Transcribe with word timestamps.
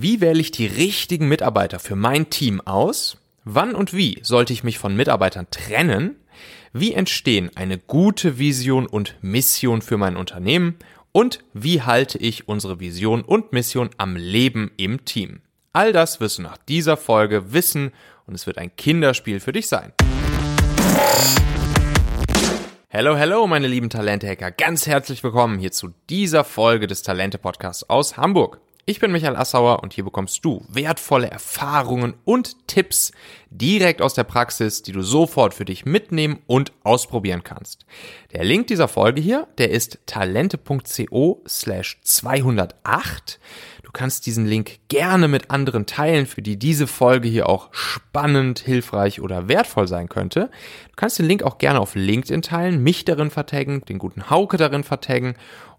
Wie 0.00 0.20
wähle 0.20 0.38
ich 0.38 0.52
die 0.52 0.66
richtigen 0.66 1.26
Mitarbeiter 1.26 1.80
für 1.80 1.96
mein 1.96 2.30
Team 2.30 2.60
aus? 2.60 3.16
Wann 3.42 3.74
und 3.74 3.92
wie 3.92 4.20
sollte 4.22 4.52
ich 4.52 4.62
mich 4.62 4.78
von 4.78 4.94
Mitarbeitern 4.94 5.48
trennen? 5.50 6.14
Wie 6.72 6.94
entstehen 6.94 7.50
eine 7.56 7.78
gute 7.78 8.38
Vision 8.38 8.86
und 8.86 9.16
Mission 9.22 9.82
für 9.82 9.96
mein 9.96 10.16
Unternehmen? 10.16 10.76
Und 11.10 11.40
wie 11.52 11.82
halte 11.82 12.16
ich 12.16 12.46
unsere 12.46 12.78
Vision 12.78 13.22
und 13.22 13.52
Mission 13.52 13.90
am 13.98 14.14
Leben 14.14 14.70
im 14.76 15.04
Team? 15.04 15.40
All 15.72 15.92
das 15.92 16.20
wirst 16.20 16.38
du 16.38 16.42
nach 16.42 16.58
dieser 16.58 16.96
Folge 16.96 17.52
wissen 17.52 17.90
und 18.24 18.36
es 18.36 18.46
wird 18.46 18.58
ein 18.58 18.76
Kinderspiel 18.76 19.40
für 19.40 19.50
dich 19.50 19.66
sein. 19.66 19.92
Hello, 22.86 23.16
hello, 23.16 23.48
meine 23.48 23.66
lieben 23.66 23.90
Talente-Hacker. 23.90 24.52
Ganz 24.52 24.86
herzlich 24.86 25.24
willkommen 25.24 25.58
hier 25.58 25.72
zu 25.72 25.92
dieser 26.08 26.44
Folge 26.44 26.86
des 26.86 27.02
Talente-Podcasts 27.02 27.90
aus 27.90 28.16
Hamburg. 28.16 28.60
Ich 28.90 29.00
bin 29.00 29.12
Michael 29.12 29.36
Assauer 29.36 29.82
und 29.82 29.92
hier 29.92 30.04
bekommst 30.04 30.42
du 30.46 30.64
wertvolle 30.66 31.30
Erfahrungen 31.30 32.14
und 32.24 32.66
Tipps 32.68 33.12
direkt 33.50 34.00
aus 34.00 34.14
der 34.14 34.24
Praxis, 34.24 34.80
die 34.82 34.92
du 34.92 35.02
sofort 35.02 35.52
für 35.52 35.66
dich 35.66 35.84
mitnehmen 35.84 36.38
und 36.46 36.72
ausprobieren 36.84 37.44
kannst. 37.44 37.84
Der 38.32 38.44
Link 38.44 38.68
dieser 38.68 38.88
Folge 38.88 39.20
hier, 39.20 39.46
der 39.58 39.72
ist 39.72 39.98
talente.co 40.06 41.42
slash 41.46 41.98
208. 42.02 43.38
Du 43.82 43.92
kannst 43.92 44.24
diesen 44.24 44.46
Link 44.46 44.78
gerne 44.88 45.28
mit 45.28 45.50
anderen 45.50 45.84
teilen, 45.84 46.24
für 46.24 46.40
die 46.40 46.58
diese 46.58 46.86
Folge 46.86 47.28
hier 47.28 47.46
auch 47.48 47.68
spannend, 47.72 48.58
hilfreich 48.58 49.20
oder 49.20 49.48
wertvoll 49.48 49.86
sein 49.86 50.08
könnte. 50.08 50.50
Du 50.88 50.96
kannst 50.96 51.18
den 51.18 51.26
Link 51.26 51.42
auch 51.42 51.58
gerne 51.58 51.80
auf 51.80 51.94
LinkedIn 51.94 52.40
teilen, 52.40 52.82
mich 52.82 53.04
darin 53.04 53.30
vertaggen, 53.30 53.82
den 53.86 53.98
guten 53.98 54.30
Hauke 54.30 54.56
darin 54.56 54.84
vertaggen 54.84 55.36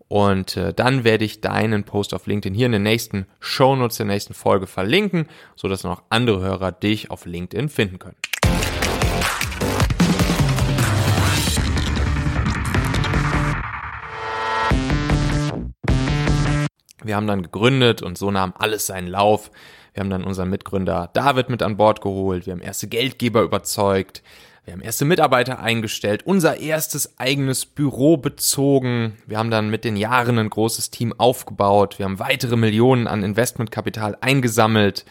und 0.09 0.57
äh, 0.57 0.73
dann 0.73 1.03
werde 1.03 1.23
ich 1.23 1.39
deinen 1.39 1.83
Post 1.83 2.13
auf 2.15 2.25
LinkedIn 2.25 2.55
hier 2.55 2.65
in 2.65 2.71
den 2.73 2.83
nächsten 2.83 3.27
Shownotes 3.39 3.97
der 3.97 4.07
nächsten 4.07 4.33
Folge 4.33 4.65
verlinken, 4.65 5.27
so 5.55 5.67
dass 5.67 5.83
noch 5.83 6.01
andere 6.09 6.41
Hörer 6.41 6.71
dich 6.71 7.11
auf 7.11 7.25
LinkedIn 7.25 7.69
finden 7.69 7.99
können. 7.99 8.17
Wir 17.03 17.15
haben 17.15 17.27
dann 17.27 17.43
gegründet 17.43 18.01
und 18.01 18.17
so 18.17 18.29
nahm 18.31 18.53
alles 18.57 18.87
seinen 18.87 19.07
Lauf. 19.07 19.51
Wir 19.99 20.03
haben 20.03 20.11
dann 20.11 20.23
unseren 20.23 20.49
Mitgründer 20.49 21.09
David 21.11 21.49
mit 21.49 21.61
an 21.61 21.75
Bord 21.75 21.99
geholt. 21.99 22.45
Wir 22.45 22.53
haben 22.53 22.61
erste 22.61 22.87
Geldgeber 22.87 23.41
überzeugt. 23.41 24.23
Wir 24.63 24.71
haben 24.71 24.79
erste 24.79 25.03
Mitarbeiter 25.03 25.59
eingestellt, 25.59 26.25
unser 26.25 26.61
erstes 26.61 27.19
eigenes 27.19 27.65
Büro 27.65 28.15
bezogen. 28.15 29.17
Wir 29.27 29.37
haben 29.37 29.51
dann 29.51 29.69
mit 29.69 29.83
den 29.83 29.97
Jahren 29.97 30.39
ein 30.39 30.49
großes 30.49 30.89
Team 30.89 31.13
aufgebaut. 31.17 31.99
Wir 31.99 32.05
haben 32.05 32.17
weitere 32.17 32.55
Millionen 32.55 33.07
an 33.07 33.23
Investmentkapital 33.23 34.17
eingesammelt. 34.21 35.03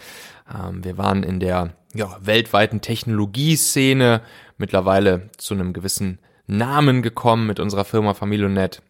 Ähm, 0.50 0.82
wir 0.82 0.96
waren 0.96 1.22
in 1.22 1.38
der 1.38 1.74
ja, 1.92 2.16
weltweiten 2.22 2.80
Technologieszene 2.80 4.22
mittlerweile 4.56 5.28
zu 5.36 5.52
einem 5.52 5.74
gewissen 5.74 6.18
Namen 6.46 7.02
gekommen 7.02 7.46
mit 7.46 7.60
unserer 7.60 7.84
Firma 7.84 8.14
Familionet. 8.14 8.80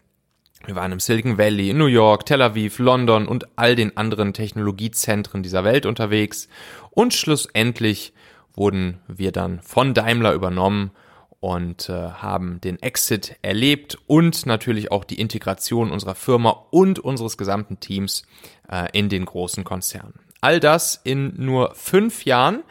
Wir 0.66 0.74
waren 0.74 0.92
im 0.92 1.00
Silicon 1.00 1.38
Valley, 1.38 1.70
in 1.70 1.78
New 1.78 1.86
York, 1.86 2.26
Tel 2.26 2.42
Aviv, 2.42 2.78
London 2.78 3.26
und 3.28 3.46
all 3.56 3.76
den 3.76 3.96
anderen 3.96 4.32
Technologiezentren 4.34 5.42
dieser 5.42 5.64
Welt 5.64 5.86
unterwegs. 5.86 6.48
Und 6.90 7.14
schlussendlich 7.14 8.12
wurden 8.54 9.00
wir 9.06 9.32
dann 9.32 9.60
von 9.60 9.94
Daimler 9.94 10.34
übernommen 10.34 10.90
und 11.40 11.88
äh, 11.88 11.92
haben 11.92 12.60
den 12.60 12.82
Exit 12.82 13.36
erlebt 13.42 13.98
und 14.06 14.46
natürlich 14.46 14.90
auch 14.90 15.04
die 15.04 15.20
Integration 15.20 15.92
unserer 15.92 16.16
Firma 16.16 16.50
und 16.70 16.98
unseres 16.98 17.38
gesamten 17.38 17.78
Teams 17.78 18.24
äh, 18.68 18.88
in 18.92 19.08
den 19.08 19.24
großen 19.24 19.62
Konzern. 19.62 20.14
All 20.40 20.60
das 20.60 21.00
in 21.04 21.34
nur 21.36 21.74
fünf 21.74 22.24
Jahren. 22.24 22.64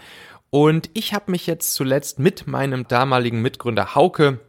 Und 0.49 0.89
ich 0.93 1.13
habe 1.13 1.31
mich 1.31 1.47
jetzt 1.47 1.73
zuletzt 1.73 2.19
mit 2.19 2.47
meinem 2.47 2.87
damaligen 2.87 3.41
Mitgründer 3.41 3.95
Hauke 3.95 4.39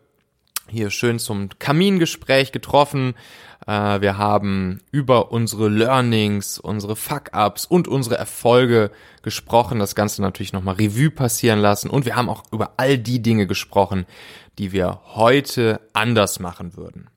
hier 0.71 0.91
schön 0.91 1.19
zum 1.19 1.49
Kamingespräch 1.59 2.53
getroffen. 2.53 3.15
Äh, 3.67 4.01
wir 4.01 4.19
haben 4.19 4.81
über 4.91 5.33
unsere 5.33 5.69
Learnings, 5.69 6.59
unsere 6.59 6.97
Fuck-ups 6.97 7.67
und 7.67 7.89
unsere 7.89 8.17
Erfolge 8.17 8.91
gesprochen. 9.23 9.79
Das 9.79 9.95
Ganze 9.95 10.23
natürlich 10.23 10.53
nochmal 10.53 10.77
Revue 10.77 11.11
passieren 11.11 11.59
lassen. 11.59 11.91
Und 11.91 12.07
wir 12.07 12.17
haben 12.17 12.29
auch 12.29 12.45
über 12.53 12.73
all 12.77 12.99
die 12.99 13.21
Dinge 13.21 13.47
gesprochen, 13.47 14.07
die 14.59 14.73
wir 14.73 15.01
heute 15.05 15.81
anders 15.93 16.41
machen 16.41 16.77
würden. 16.77 17.09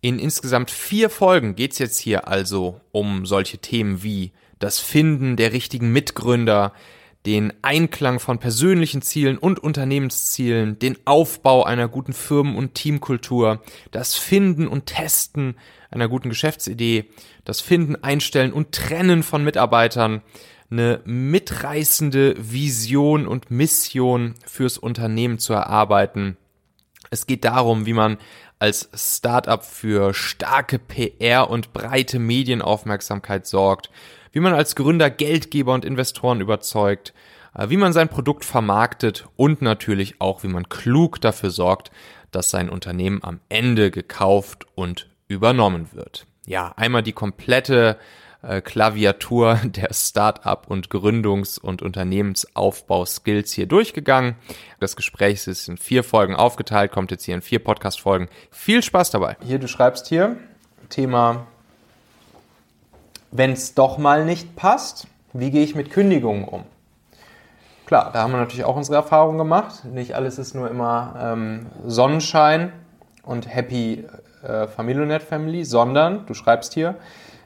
In 0.00 0.18
insgesamt 0.18 0.70
vier 0.70 1.10
Folgen 1.10 1.56
geht's 1.56 1.78
jetzt 1.78 1.98
hier 1.98 2.28
also 2.28 2.80
um 2.92 3.26
solche 3.26 3.58
Themen 3.58 4.02
wie 4.02 4.32
das 4.58 4.78
Finden 4.78 5.36
der 5.36 5.52
richtigen 5.52 5.92
Mitgründer, 5.92 6.72
den 7.26 7.52
Einklang 7.62 8.20
von 8.20 8.38
persönlichen 8.38 9.02
Zielen 9.02 9.36
und 9.36 9.58
Unternehmenszielen, 9.58 10.78
den 10.78 10.96
Aufbau 11.04 11.64
einer 11.64 11.88
guten 11.88 12.12
Firmen- 12.12 12.56
und 12.56 12.74
Teamkultur, 12.74 13.62
das 13.90 14.14
Finden 14.14 14.68
und 14.68 14.86
Testen 14.86 15.56
einer 15.90 16.08
guten 16.08 16.28
Geschäftsidee, 16.28 17.10
das 17.44 17.60
Finden, 17.60 17.96
Einstellen 17.96 18.52
und 18.52 18.72
Trennen 18.72 19.24
von 19.24 19.42
Mitarbeitern, 19.42 20.22
eine 20.70 21.00
mitreißende 21.04 22.34
Vision 22.38 23.26
und 23.26 23.50
Mission 23.50 24.34
fürs 24.46 24.78
Unternehmen 24.78 25.38
zu 25.38 25.52
erarbeiten. 25.52 26.36
Es 27.10 27.26
geht 27.26 27.44
darum, 27.44 27.86
wie 27.86 27.92
man 27.92 28.18
als 28.58 28.88
Startup 28.94 29.64
für 29.64 30.14
starke 30.14 30.78
PR 30.78 31.50
und 31.50 31.72
breite 31.72 32.18
Medienaufmerksamkeit 32.18 33.46
sorgt, 33.46 33.90
wie 34.36 34.40
man 34.40 34.52
als 34.52 34.76
Gründer 34.76 35.08
Geldgeber 35.08 35.72
und 35.72 35.86
Investoren 35.86 36.42
überzeugt, 36.42 37.14
äh, 37.54 37.70
wie 37.70 37.78
man 37.78 37.94
sein 37.94 38.10
Produkt 38.10 38.44
vermarktet 38.44 39.24
und 39.36 39.62
natürlich 39.62 40.20
auch, 40.20 40.42
wie 40.42 40.48
man 40.48 40.68
klug 40.68 41.22
dafür 41.22 41.50
sorgt, 41.50 41.90
dass 42.32 42.50
sein 42.50 42.68
Unternehmen 42.68 43.24
am 43.24 43.40
Ende 43.48 43.90
gekauft 43.90 44.66
und 44.74 45.08
übernommen 45.26 45.88
wird. 45.94 46.26
Ja, 46.44 46.74
einmal 46.76 47.02
die 47.02 47.14
komplette 47.14 47.96
äh, 48.42 48.60
Klaviatur 48.60 49.58
der 49.64 49.94
Start-up 49.94 50.66
und 50.68 50.90
Gründungs- 50.90 51.58
und 51.58 51.80
Unternehmensaufbau-Skills 51.80 53.52
hier 53.52 53.64
durchgegangen. 53.64 54.36
Das 54.80 54.96
Gespräch 54.96 55.46
ist 55.46 55.66
in 55.66 55.78
vier 55.78 56.04
Folgen 56.04 56.34
aufgeteilt, 56.34 56.92
kommt 56.92 57.10
jetzt 57.10 57.24
hier 57.24 57.36
in 57.36 57.40
vier 57.40 57.60
Podcast-Folgen. 57.60 58.28
Viel 58.50 58.82
Spaß 58.82 59.12
dabei. 59.12 59.38
Hier, 59.42 59.58
du 59.58 59.66
schreibst 59.66 60.08
hier 60.08 60.36
Thema 60.90 61.46
wenn 63.30 63.52
es 63.52 63.74
doch 63.74 63.98
mal 63.98 64.24
nicht 64.24 64.56
passt, 64.56 65.06
wie 65.32 65.50
gehe 65.50 65.62
ich 65.62 65.74
mit 65.74 65.90
Kündigungen 65.90 66.44
um? 66.44 66.64
Klar, 67.86 68.10
da 68.12 68.22
haben 68.22 68.32
wir 68.32 68.38
natürlich 68.38 68.64
auch 68.64 68.76
unsere 68.76 68.96
Erfahrungen 68.96 69.38
gemacht. 69.38 69.84
Nicht 69.84 70.14
alles 70.14 70.38
ist 70.38 70.54
nur 70.54 70.68
immer 70.68 71.14
ähm, 71.20 71.66
Sonnenschein 71.84 72.72
und 73.22 73.52
Happy 73.52 74.04
äh, 74.42 74.66
Familionet 74.66 75.22
Family, 75.22 75.64
sondern, 75.64 76.26
du 76.26 76.34
schreibst 76.34 76.74
hier, 76.74 76.96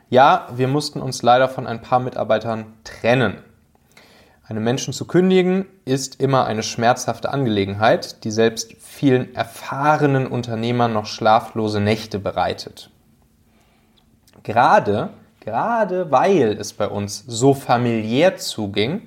ja, 0.08 0.48
wir 0.54 0.66
mussten 0.66 1.00
uns 1.00 1.22
leider 1.22 1.48
von 1.48 1.66
ein 1.66 1.82
paar 1.82 2.00
Mitarbeitern 2.00 2.72
trennen. 2.84 3.38
Einem 4.50 4.64
Menschen 4.64 4.92
zu 4.92 5.06
kündigen 5.06 5.66
ist 5.84 6.20
immer 6.20 6.46
eine 6.46 6.64
schmerzhafte 6.64 7.30
Angelegenheit, 7.30 8.24
die 8.24 8.32
selbst 8.32 8.74
vielen 8.80 9.32
erfahrenen 9.34 10.26
Unternehmern 10.26 10.92
noch 10.92 11.06
schlaflose 11.06 11.80
Nächte 11.80 12.18
bereitet. 12.18 12.90
Gerade 14.42 15.10
gerade 15.50 16.12
weil 16.12 16.56
es 16.60 16.72
bei 16.72 16.86
uns 16.86 17.24
so 17.26 17.54
familiär 17.54 18.36
zuging 18.36 19.02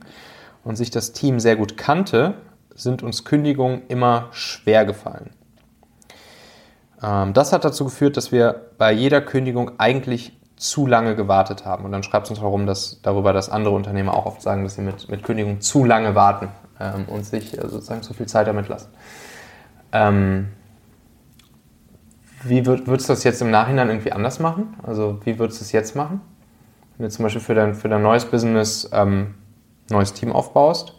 und 0.65 0.75
sich 0.75 0.91
das 0.91 1.13
Team 1.13 1.39
sehr 1.39 1.55
gut 1.55 1.77
kannte, 1.77 2.33
sind 2.75 3.01
uns 3.01 3.23
Kündigungen 3.23 3.83
immer 3.87 4.27
schwer 4.31 4.83
gefallen. 4.83 5.29
Ähm, 7.01 7.31
das 7.33 7.53
hat 7.53 7.63
dazu 7.63 7.85
geführt, 7.85 8.17
dass 8.17 8.33
wir 8.33 8.71
bei 8.77 8.91
jeder 8.91 9.21
Kündigung 9.21 9.71
eigentlich 9.77 10.37
zu 10.57 10.85
lange 10.85 11.15
gewartet 11.15 11.65
haben. 11.65 11.85
Und 11.85 11.93
dann 11.93 12.03
schreibt 12.03 12.25
es 12.25 12.31
uns 12.31 12.41
warum, 12.41 12.65
dass, 12.65 13.01
darüber, 13.01 13.31
dass 13.31 13.49
andere 13.49 13.73
Unternehmer 13.73 14.13
auch 14.13 14.25
oft 14.25 14.41
sagen, 14.41 14.63
dass 14.63 14.75
sie 14.75 14.81
mit, 14.81 15.09
mit 15.09 15.23
Kündigung 15.23 15.61
zu 15.61 15.85
lange 15.85 16.13
warten 16.13 16.49
ähm, 16.79 17.05
und 17.07 17.25
sich 17.25 17.57
äh, 17.57 17.61
sozusagen 17.69 18.03
zu 18.03 18.13
viel 18.13 18.25
Zeit 18.25 18.47
damit 18.47 18.67
lassen. 18.67 18.89
Ähm, 19.93 20.49
wie 22.43 22.65
würd, 22.65 22.87
würdest 22.87 23.07
du 23.07 23.13
das 23.13 23.23
jetzt 23.23 23.41
im 23.41 23.49
Nachhinein 23.49 23.87
irgendwie 23.87 24.11
anders 24.11 24.39
machen? 24.39 24.75
Also 24.83 25.21
wie 25.23 25.39
würdest 25.39 25.61
du 25.61 25.63
es 25.63 25.71
jetzt 25.71 25.95
machen? 25.95 26.19
Wenn 26.97 27.05
du 27.07 27.09
zum 27.09 27.23
Beispiel 27.23 27.41
für 27.41 27.55
dein, 27.55 27.75
für 27.75 27.89
dein 27.89 28.01
neues 28.01 28.25
Business 28.25 28.89
ähm, 28.93 29.35
neues 29.89 30.13
Team 30.13 30.31
aufbaust, 30.31 30.93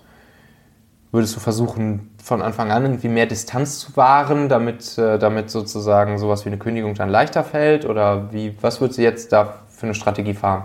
würdest 1.12 1.36
du 1.36 1.40
versuchen, 1.40 2.10
von 2.22 2.42
Anfang 2.42 2.72
an 2.72 2.84
irgendwie 2.84 3.08
mehr 3.08 3.26
Distanz 3.26 3.78
zu 3.78 3.96
wahren, 3.96 4.48
damit, 4.48 4.98
äh, 4.98 5.18
damit 5.18 5.50
sozusagen 5.50 6.18
sowas 6.18 6.44
wie 6.44 6.48
eine 6.48 6.58
Kündigung 6.58 6.94
dann 6.94 7.08
leichter 7.08 7.44
fällt? 7.44 7.84
Oder 7.84 8.32
wie, 8.32 8.56
was 8.60 8.80
würdest 8.80 8.98
du 8.98 9.02
jetzt 9.02 9.32
da 9.32 9.54
für 9.68 9.86
eine 9.86 9.94
Strategie 9.94 10.34
fahren? 10.34 10.64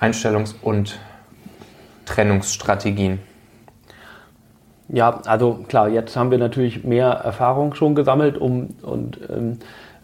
Einstellungs- 0.00 0.54
und 0.60 0.98
Trennungsstrategien. 2.06 3.20
Ja, 4.88 5.20
also 5.26 5.64
klar, 5.68 5.88
jetzt 5.88 6.16
haben 6.16 6.30
wir 6.30 6.38
natürlich 6.38 6.84
mehr 6.84 7.08
Erfahrung 7.08 7.74
schon 7.74 7.94
gesammelt, 7.94 8.36
um, 8.36 8.74
und, 8.82 9.18
ähm, 9.30 9.58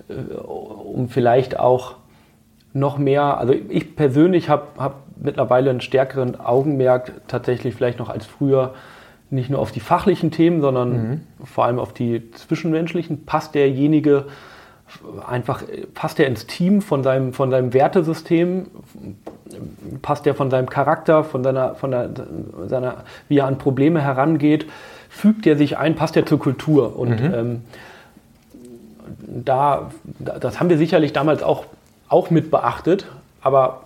äh, 0.08 0.34
um 0.34 1.08
vielleicht 1.08 1.58
auch 1.58 1.96
noch 2.72 2.98
mehr, 2.98 3.38
also 3.38 3.54
ich 3.68 3.96
persönlich 3.96 4.48
habe 4.48 4.66
hab 4.78 5.02
mittlerweile 5.16 5.70
einen 5.70 5.80
stärkeren 5.80 6.38
Augenmerk 6.40 7.12
tatsächlich 7.28 7.74
vielleicht 7.74 7.98
noch 7.98 8.08
als 8.08 8.26
früher 8.26 8.74
nicht 9.30 9.50
nur 9.50 9.60
auf 9.60 9.70
die 9.70 9.80
fachlichen 9.80 10.30
Themen, 10.30 10.60
sondern 10.60 10.92
mhm. 10.92 11.20
vor 11.44 11.64
allem 11.64 11.78
auf 11.78 11.92
die 11.92 12.30
zwischenmenschlichen. 12.32 13.26
Passt 13.26 13.54
derjenige 13.54 14.26
einfach, 15.26 15.62
passt 15.94 16.18
er 16.18 16.26
ins 16.26 16.46
Team 16.46 16.82
von 16.82 17.02
seinem, 17.02 17.32
von 17.32 17.50
seinem 17.50 17.72
Wertesystem? 17.72 18.66
Passt 20.02 20.26
er 20.26 20.34
von 20.34 20.50
seinem 20.50 20.68
Charakter, 20.68 21.24
von 21.24 21.42
seiner, 21.44 21.74
von 21.74 21.90
der, 21.90 22.10
seiner, 22.66 23.04
wie 23.28 23.38
er 23.38 23.46
an 23.46 23.58
Probleme 23.58 24.00
herangeht? 24.00 24.66
Fügt 25.08 25.46
er 25.46 25.56
sich 25.56 25.78
ein? 25.78 25.94
Passt 25.96 26.16
er 26.16 26.26
zur 26.26 26.38
Kultur? 26.38 26.98
Und 26.98 27.20
mhm. 27.20 27.34
ähm, 27.34 27.60
da, 29.26 29.90
das 30.18 30.60
haben 30.60 30.70
wir 30.70 30.78
sicherlich 30.78 31.12
damals 31.12 31.42
auch, 31.42 31.66
auch 32.10 32.30
mit 32.30 32.50
beachtet, 32.50 33.06
aber 33.40 33.80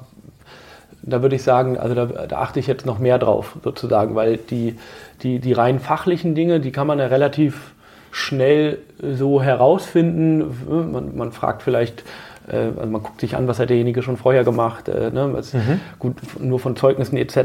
da 1.03 1.23
würde 1.23 1.37
ich 1.37 1.43
sagen, 1.43 1.79
also 1.79 1.95
da, 1.95 2.07
da, 2.07 2.39
achte 2.39 2.59
ich 2.59 2.67
jetzt 2.67 2.87
noch 2.87 2.99
mehr 2.99 3.19
drauf, 3.19 3.57
sozusagen, 3.63 4.15
weil 4.15 4.39
die, 4.39 4.77
die, 5.23 5.39
die 5.39 5.53
rein 5.53 5.79
fachlichen 5.79 6.35
Dinge, 6.35 6.61
die 6.61 6.73
kann 6.73 6.87
man 6.87 6.99
ja 6.99 7.07
relativ 7.07 7.75
schnell 8.11 8.79
so 9.01 9.43
herausfinden. 9.43 10.57
Man, 10.69 11.17
man 11.17 11.33
fragt 11.33 11.63
vielleicht, 11.63 12.05
äh, 12.49 12.57
also 12.77 12.91
man 12.91 13.03
guckt 13.03 13.21
sich 13.21 13.37
an, 13.37 13.49
was 13.49 13.59
hat 13.59 13.71
derjenige 13.71 14.03
schon 14.03 14.17
vorher 14.17 14.45
gemacht, 14.45 14.89
äh, 14.89 15.11
ne, 15.11 15.29
was, 15.33 15.53
mhm. 15.53 15.81
gut, 15.99 16.17
nur 16.41 16.59
von 16.59 16.77
Zeugnissen 16.77 17.19
etc. 17.19 17.37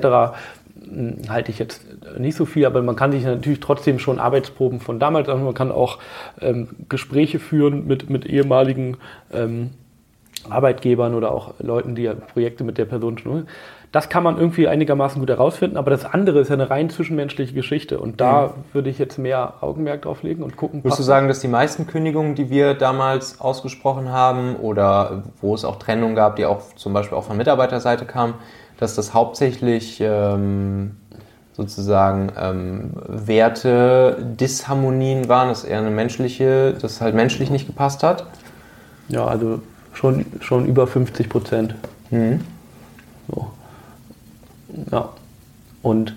Hm, 0.88 1.18
halte 1.28 1.52
ich 1.52 1.60
jetzt 1.60 1.82
nicht 2.18 2.36
so 2.36 2.46
viel, 2.46 2.66
aber 2.66 2.82
man 2.82 2.96
kann 2.96 3.12
sich 3.12 3.25
natürlich 3.25 3.60
trotzdem 3.60 4.00
schon 4.00 4.20
Arbeitsproben 4.20 4.80
von 4.80 5.00
damals 5.00 5.28
an, 5.28 5.44
man 5.44 5.54
kann 5.54 5.72
auch 5.72 6.00
ähm, 6.40 6.70
Gespräche 6.88 7.40
führen 7.40 7.88
mit, 7.88 8.10
mit 8.10 8.25
ehemaligen 8.25 8.98
ähm, 9.34 9.72
Arbeitgebern 10.50 11.13
oder 11.15 11.31
auch 11.31 11.53
Leuten, 11.59 11.95
die 11.95 12.03
ja 12.03 12.13
Projekte 12.13 12.63
mit 12.63 12.77
der 12.77 12.86
Person 12.86 13.18
schon. 13.18 13.47
Das 13.91 14.07
kann 14.07 14.21
man 14.21 14.38
irgendwie 14.38 14.68
einigermaßen 14.68 15.19
gut 15.19 15.30
herausfinden, 15.30 15.75
aber 15.75 15.89
das 15.89 16.06
andere 16.06 16.39
ist 16.39 16.50
ja 16.50 16.53
eine 16.53 16.69
rein 16.69 16.91
zwischenmenschliche 16.91 17.56
Geschichte 17.56 18.00
und 18.00 18.21
da 18.21 18.47
mhm. 18.47 18.51
würde 18.74 18.89
ich 18.91 19.00
jetzt 19.00 19.18
mehr 19.18 19.56
Augenmerk 19.62 20.03
drauf 20.03 20.21
legen 20.21 20.44
und 20.44 20.57
gucken. 20.57 20.83
Würdest 20.83 21.00
du 21.00 21.03
sagen, 21.03 21.27
dass 21.27 21.39
die 21.39 21.47
meisten 21.47 21.88
Kündigungen, 21.88 22.36
die 22.36 22.51
wir 22.51 22.75
damals 22.75 23.41
ausgesprochen 23.41 24.12
haben 24.12 24.57
oder 24.57 25.24
wo 25.41 25.56
es 25.56 25.65
auch 25.65 25.77
Trennungen 25.77 26.15
gab, 26.15 26.36
die 26.36 26.45
auch 26.45 26.62
zum 26.75 26.94
Beispiel 26.94 27.18
auch 27.18 27.24
von 27.24 27.38
Mitarbeiterseite 27.38 28.06
kamen, 28.06 28.36
dass 28.77 28.94
das 28.94 29.15
hauptsächlich 29.15 30.00
ähm, 30.01 30.97
sozusagen 31.53 32.31
ähm, 32.39 32.91
Werte, 33.07 34.18
Disharmonien 34.39 35.27
waren, 35.30 35.50
dass 35.50 35.63
eher 35.63 35.80
eine 35.80 35.89
menschliche, 35.89 36.75
dass 36.80 37.01
halt 37.01 37.15
menschlich 37.15 37.50
nicht 37.50 37.65
gepasst 37.65 38.03
hat? 38.03 38.27
Ja, 39.09 39.25
also 39.25 39.62
schon, 40.00 40.25
schon 40.40 40.66
über 40.66 40.88
50 40.88 41.28
Prozent. 41.28 41.75
Mhm. 42.10 42.40
So. 43.28 43.51
Ja. 44.92 45.10
Und 45.81 46.16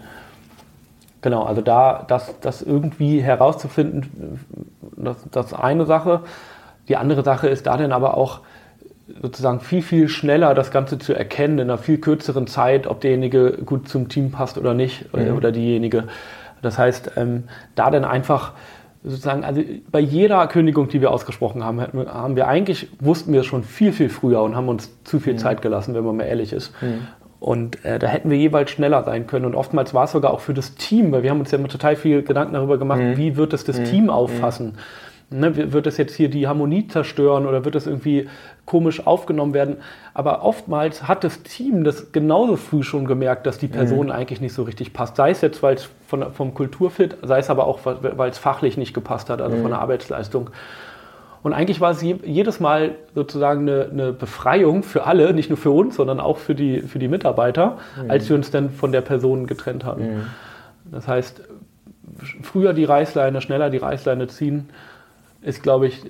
genau, 1.20 1.42
also 1.42 1.62
da 1.62 2.04
das, 2.06 2.32
das 2.40 2.62
irgendwie 2.62 3.20
herauszufinden, 3.20 4.38
das, 4.96 5.16
das 5.32 5.46
ist 5.46 5.54
eine 5.54 5.84
Sache. 5.84 6.20
Die 6.88 6.96
andere 6.96 7.24
Sache 7.24 7.48
ist 7.48 7.66
da 7.66 7.76
dann 7.76 7.90
aber 7.90 8.16
auch 8.16 8.40
sozusagen 9.20 9.58
viel, 9.58 9.82
viel 9.82 10.08
schneller 10.08 10.54
das 10.54 10.70
Ganze 10.70 10.98
zu 10.98 11.12
erkennen, 11.12 11.58
in 11.58 11.68
einer 11.68 11.78
viel 11.78 11.98
kürzeren 11.98 12.46
Zeit, 12.46 12.86
ob 12.86 13.00
derjenige 13.00 13.58
gut 13.66 13.88
zum 13.88 14.08
Team 14.08 14.30
passt 14.30 14.58
oder 14.58 14.74
nicht, 14.74 15.12
mhm. 15.12 15.36
oder 15.36 15.50
diejenige. 15.50 16.04
Das 16.62 16.78
heißt, 16.78 17.12
ähm, 17.16 17.44
da 17.74 17.90
dann 17.90 18.04
einfach 18.04 18.52
sozusagen, 19.04 19.44
also 19.44 19.62
bei 19.90 20.00
jeder 20.00 20.46
Kündigung, 20.46 20.88
die 20.88 21.00
wir 21.00 21.10
ausgesprochen 21.10 21.64
haben, 21.64 21.80
haben 21.80 22.36
wir 22.36 22.46
eigentlich, 22.46 22.88
wussten 23.00 23.32
wir 23.32 23.42
schon 23.42 23.64
viel, 23.64 23.92
viel 23.92 24.08
früher 24.08 24.42
und 24.42 24.54
haben 24.54 24.68
uns 24.68 24.96
zu 25.04 25.18
viel 25.18 25.34
mhm. 25.34 25.38
Zeit 25.38 25.62
gelassen, 25.62 25.94
wenn 25.94 26.04
man 26.04 26.16
mal 26.16 26.24
ehrlich 26.24 26.52
ist. 26.52 26.72
Mhm. 26.82 27.08
Und 27.40 27.84
äh, 27.84 27.98
da 27.98 28.06
hätten 28.06 28.30
wir 28.30 28.38
jeweils 28.38 28.70
schneller 28.70 29.02
sein 29.02 29.26
können. 29.26 29.46
Und 29.46 29.56
oftmals 29.56 29.92
war 29.94 30.04
es 30.04 30.12
sogar 30.12 30.32
auch 30.32 30.38
für 30.38 30.54
das 30.54 30.76
Team, 30.76 31.10
weil 31.10 31.24
wir 31.24 31.30
haben 31.30 31.40
uns 31.40 31.50
ja 31.50 31.58
immer 31.58 31.66
total 31.66 31.96
viel 31.96 32.22
Gedanken 32.22 32.54
darüber 32.54 32.78
gemacht, 32.78 33.00
mhm. 33.00 33.16
wie 33.16 33.36
wird 33.36 33.52
es 33.52 33.64
das 33.64 33.80
mhm. 33.80 33.84
Team 33.84 34.10
auffassen. 34.10 34.74
Ne, 35.32 35.72
wird 35.72 35.86
es 35.86 35.96
jetzt 35.96 36.14
hier 36.14 36.28
die 36.28 36.46
Harmonie 36.46 36.86
zerstören 36.86 37.46
oder 37.46 37.64
wird 37.64 37.74
es 37.74 37.86
irgendwie 37.86 38.28
komisch 38.64 39.06
aufgenommen 39.06 39.54
werden? 39.54 39.76
Aber 40.14 40.42
oftmals 40.42 41.08
hat 41.08 41.24
das 41.24 41.42
Team 41.42 41.84
das 41.84 42.12
genauso 42.12 42.56
früh 42.56 42.82
schon 42.82 43.06
gemerkt, 43.06 43.46
dass 43.46 43.58
die 43.58 43.68
mhm. 43.68 43.72
Person 43.72 44.06
mhm. 44.06 44.12
eigentlich 44.12 44.40
nicht 44.40 44.54
so 44.54 44.62
richtig 44.62 44.92
passt. 44.92 45.16
Sei 45.16 45.30
es 45.30 45.40
jetzt, 45.40 45.62
weil 45.62 45.74
es 45.74 45.88
von, 46.06 46.32
vom 46.32 46.54
Kulturfit, 46.54 47.16
sei 47.22 47.38
es 47.38 47.50
aber 47.50 47.66
auch, 47.66 47.80
weil 47.84 48.30
es 48.30 48.38
fachlich 48.38 48.76
nicht 48.76 48.94
gepasst 48.94 49.30
hat, 49.30 49.40
also 49.40 49.56
mhm. 49.56 49.62
von 49.62 49.70
der 49.70 49.80
Arbeitsleistung. 49.80 50.50
Und 51.42 51.52
eigentlich 51.52 51.80
war 51.80 51.90
es 51.90 52.02
jedes 52.02 52.60
Mal 52.60 52.94
sozusagen 53.14 53.68
eine, 53.68 53.88
eine, 53.90 54.12
Befreiung 54.12 54.84
für 54.84 55.06
alle, 55.06 55.34
nicht 55.34 55.50
nur 55.50 55.56
für 55.56 55.72
uns, 55.72 55.96
sondern 55.96 56.20
auch 56.20 56.38
für 56.38 56.54
die, 56.54 56.82
für 56.82 57.00
die 57.00 57.08
Mitarbeiter, 57.08 57.78
mhm. 58.00 58.10
als 58.10 58.28
wir 58.28 58.36
uns 58.36 58.50
dann 58.50 58.70
von 58.70 58.92
der 58.92 59.00
Person 59.00 59.46
getrennt 59.46 59.84
haben. 59.84 60.02
Mhm. 60.02 60.26
Das 60.92 61.08
heißt, 61.08 61.42
früher 62.42 62.72
die 62.72 62.84
Reißleine, 62.84 63.40
schneller 63.40 63.70
die 63.70 63.78
Reißleine 63.78 64.28
ziehen, 64.28 64.68
ist, 65.42 65.62
glaube 65.62 65.88
ich, 65.88 66.02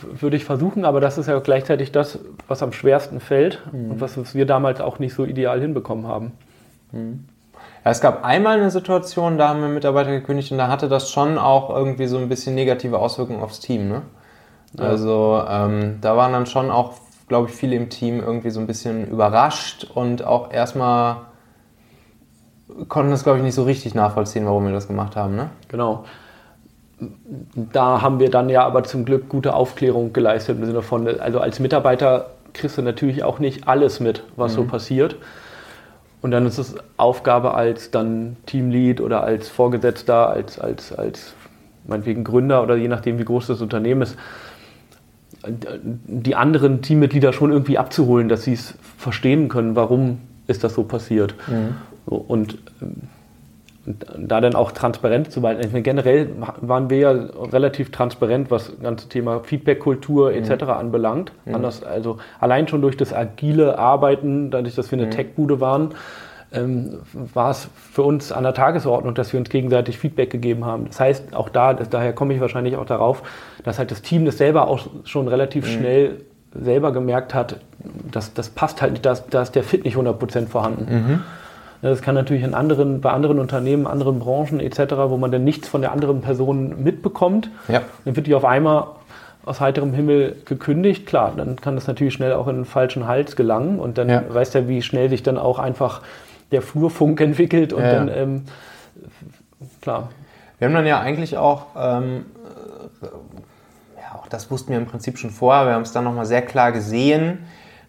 würde 0.00 0.36
ich 0.36 0.44
versuchen, 0.44 0.84
aber 0.84 1.00
das 1.00 1.18
ist 1.18 1.26
ja 1.26 1.38
gleichzeitig 1.38 1.92
das, 1.92 2.18
was 2.46 2.62
am 2.62 2.72
schwersten 2.72 3.20
fällt 3.20 3.60
mhm. 3.70 3.92
und 3.92 4.00
was 4.00 4.34
wir 4.34 4.46
damals 4.46 4.80
auch 4.80 4.98
nicht 4.98 5.14
so 5.14 5.24
ideal 5.24 5.60
hinbekommen 5.60 6.06
haben. 6.06 6.32
Mhm. 6.92 7.24
Ja, 7.84 7.90
es 7.90 8.00
gab 8.00 8.24
einmal 8.24 8.58
eine 8.58 8.70
Situation, 8.70 9.38
da 9.38 9.48
haben 9.48 9.60
wir 9.60 9.68
Mitarbeiter 9.68 10.10
gekündigt 10.10 10.52
und 10.52 10.58
da 10.58 10.68
hatte 10.68 10.88
das 10.88 11.10
schon 11.10 11.38
auch 11.38 11.70
irgendwie 11.70 12.06
so 12.06 12.18
ein 12.18 12.28
bisschen 12.28 12.54
negative 12.54 12.98
Auswirkungen 12.98 13.42
aufs 13.42 13.60
Team. 13.60 13.88
Ne? 13.88 14.02
Also 14.76 15.42
ähm, 15.48 15.98
da 16.00 16.16
waren 16.16 16.32
dann 16.32 16.46
schon 16.46 16.70
auch, 16.70 16.94
glaube 17.28 17.48
ich, 17.48 17.54
viele 17.54 17.76
im 17.76 17.88
Team 17.88 18.20
irgendwie 18.20 18.50
so 18.50 18.60
ein 18.60 18.66
bisschen 18.66 19.08
überrascht 19.08 19.86
und 19.94 20.24
auch 20.24 20.52
erstmal 20.52 21.18
konnten 22.88 23.10
das, 23.10 23.22
glaube 23.22 23.38
ich, 23.38 23.44
nicht 23.44 23.54
so 23.54 23.64
richtig 23.64 23.94
nachvollziehen, 23.94 24.46
warum 24.46 24.66
wir 24.66 24.72
das 24.72 24.88
gemacht 24.88 25.16
haben. 25.16 25.36
Ne? 25.36 25.50
Genau. 25.68 26.04
Da 27.54 28.02
haben 28.02 28.18
wir 28.18 28.30
dann 28.30 28.48
ja 28.48 28.64
aber 28.64 28.84
zum 28.84 29.04
Glück 29.04 29.28
gute 29.28 29.54
Aufklärung 29.54 30.12
geleistet 30.12 30.58
im 30.58 30.64
Sinne 30.64 30.82
von, 30.82 31.06
also 31.20 31.40
als 31.40 31.60
Mitarbeiter 31.60 32.30
kriegst 32.52 32.78
du 32.78 32.82
natürlich 32.82 33.22
auch 33.22 33.38
nicht 33.38 33.68
alles 33.68 34.00
mit, 34.00 34.24
was 34.36 34.52
mhm. 34.52 34.56
so 34.56 34.64
passiert. 34.64 35.16
Und 36.20 36.32
dann 36.32 36.46
ist 36.46 36.58
es 36.58 36.74
Aufgabe 36.96 37.54
als 37.54 37.90
dann 37.90 38.36
Teamlead 38.46 39.00
oder 39.00 39.22
als 39.22 39.48
Vorgesetzter, 39.48 40.28
als, 40.28 40.58
als, 40.58 40.92
als 40.92 41.34
meinetwegen 41.86 42.24
Gründer 42.24 42.62
oder 42.62 42.76
je 42.76 42.88
nachdem, 42.88 43.18
wie 43.18 43.24
groß 43.24 43.46
das 43.46 43.60
Unternehmen 43.60 44.02
ist, 44.02 44.16
die 45.46 46.34
anderen 46.34 46.82
Teammitglieder 46.82 47.32
schon 47.32 47.52
irgendwie 47.52 47.78
abzuholen, 47.78 48.28
dass 48.28 48.42
sie 48.42 48.54
es 48.54 48.74
verstehen 48.96 49.48
können, 49.48 49.76
warum 49.76 50.18
ist 50.48 50.64
das 50.64 50.74
so 50.74 50.82
passiert. 50.82 51.34
Mhm. 51.46 51.76
So, 52.06 52.16
und, 52.16 52.58
und, 52.80 53.08
da 54.18 54.40
dann 54.40 54.54
auch 54.54 54.72
transparent 54.72 55.30
zu 55.30 55.40
sein. 55.40 55.58
Meine, 55.58 55.82
generell 55.82 56.28
waren 56.60 56.90
wir 56.90 56.98
ja 56.98 57.10
relativ 57.10 57.90
transparent, 57.90 58.50
was 58.50 58.66
das 58.66 58.80
ganze 58.80 59.08
Thema 59.08 59.40
Feedback-Kultur 59.40 60.32
etc. 60.32 60.64
Mhm. 60.64 60.70
anbelangt. 60.70 61.32
Mhm. 61.44 61.54
Anders, 61.54 61.82
also 61.82 62.18
allein 62.40 62.68
schon 62.68 62.82
durch 62.82 62.96
das 62.96 63.12
agile 63.12 63.78
Arbeiten, 63.78 64.50
dadurch, 64.50 64.74
dass 64.74 64.90
wir 64.90 64.98
eine 64.98 65.06
mhm. 65.06 65.12
Tech-Bude 65.12 65.60
waren, 65.60 65.94
ähm, 66.52 67.00
war 67.12 67.50
es 67.50 67.68
für 67.92 68.02
uns 68.02 68.32
an 68.32 68.42
der 68.42 68.54
Tagesordnung, 68.54 69.14
dass 69.14 69.32
wir 69.32 69.40
uns 69.40 69.50
gegenseitig 69.50 69.98
Feedback 69.98 70.30
gegeben 70.30 70.64
haben. 70.64 70.86
Das 70.86 70.98
heißt, 70.98 71.34
auch 71.34 71.48
da, 71.48 71.74
das, 71.74 71.90
daher 71.90 72.12
komme 72.12 72.34
ich 72.34 72.40
wahrscheinlich 72.40 72.76
auch 72.76 72.86
darauf, 72.86 73.22
dass 73.64 73.78
halt 73.78 73.90
das 73.90 74.02
Team 74.02 74.24
das 74.24 74.38
selber 74.38 74.68
auch 74.68 74.86
schon 75.04 75.28
relativ 75.28 75.66
mhm. 75.66 75.70
schnell 75.70 76.20
selber 76.54 76.92
gemerkt 76.92 77.34
hat, 77.34 77.60
dass 78.10 78.32
das 78.32 78.48
passt 78.48 78.80
halt 78.80 78.92
nicht, 78.92 79.04
da 79.04 79.42
ist 79.42 79.54
der 79.54 79.62
Fit 79.62 79.84
nicht 79.84 79.96
100% 79.96 80.46
vorhanden. 80.46 81.22
Mhm. 81.82 81.86
Das 81.86 82.02
kann 82.02 82.14
natürlich 82.14 82.42
in 82.42 82.54
anderen, 82.54 83.00
bei 83.00 83.10
anderen 83.10 83.38
Unternehmen, 83.38 83.86
anderen 83.86 84.18
Branchen 84.18 84.60
etc., 84.60 84.94
wo 85.08 85.16
man 85.16 85.30
dann 85.30 85.44
nichts 85.44 85.68
von 85.68 85.80
der 85.80 85.92
anderen 85.92 86.20
Person 86.20 86.82
mitbekommt, 86.82 87.50
ja. 87.68 87.82
dann 88.04 88.16
wird 88.16 88.26
die 88.26 88.34
auf 88.34 88.44
einmal 88.44 88.86
aus 89.44 89.60
heiterem 89.60 89.94
Himmel 89.94 90.36
gekündigt. 90.44 91.06
Klar, 91.06 91.32
dann 91.36 91.56
kann 91.56 91.74
das 91.74 91.86
natürlich 91.86 92.14
schnell 92.14 92.32
auch 92.34 92.48
in 92.48 92.56
den 92.56 92.64
falschen 92.64 93.06
Hals 93.06 93.34
gelangen 93.34 93.80
und 93.80 93.98
dann 93.98 94.08
ja. 94.08 94.22
weiß 94.28 94.50
der, 94.50 94.68
wie 94.68 94.82
schnell 94.82 95.08
sich 95.08 95.22
dann 95.22 95.38
auch 95.38 95.58
einfach 95.58 96.02
der 96.52 96.62
Flurfunk 96.62 97.20
entwickelt 97.22 97.72
und 97.72 97.82
ja. 97.82 97.92
dann, 97.92 98.08
ähm, 98.08 98.44
klar. 99.80 100.10
Wir 100.58 100.66
haben 100.66 100.74
dann 100.74 100.86
ja 100.86 101.00
eigentlich 101.00 101.36
auch, 101.38 101.66
ähm, 101.76 102.26
ja, 103.96 104.18
auch 104.18 104.26
das 104.28 104.50
wussten 104.50 104.70
wir 104.70 104.78
im 104.78 104.86
Prinzip 104.86 105.18
schon 105.18 105.30
vorher, 105.30 105.66
wir 105.66 105.74
haben 105.74 105.82
es 105.82 105.92
dann 105.92 106.04
nochmal 106.04 106.26
sehr 106.26 106.42
klar 106.42 106.72
gesehen, 106.72 107.38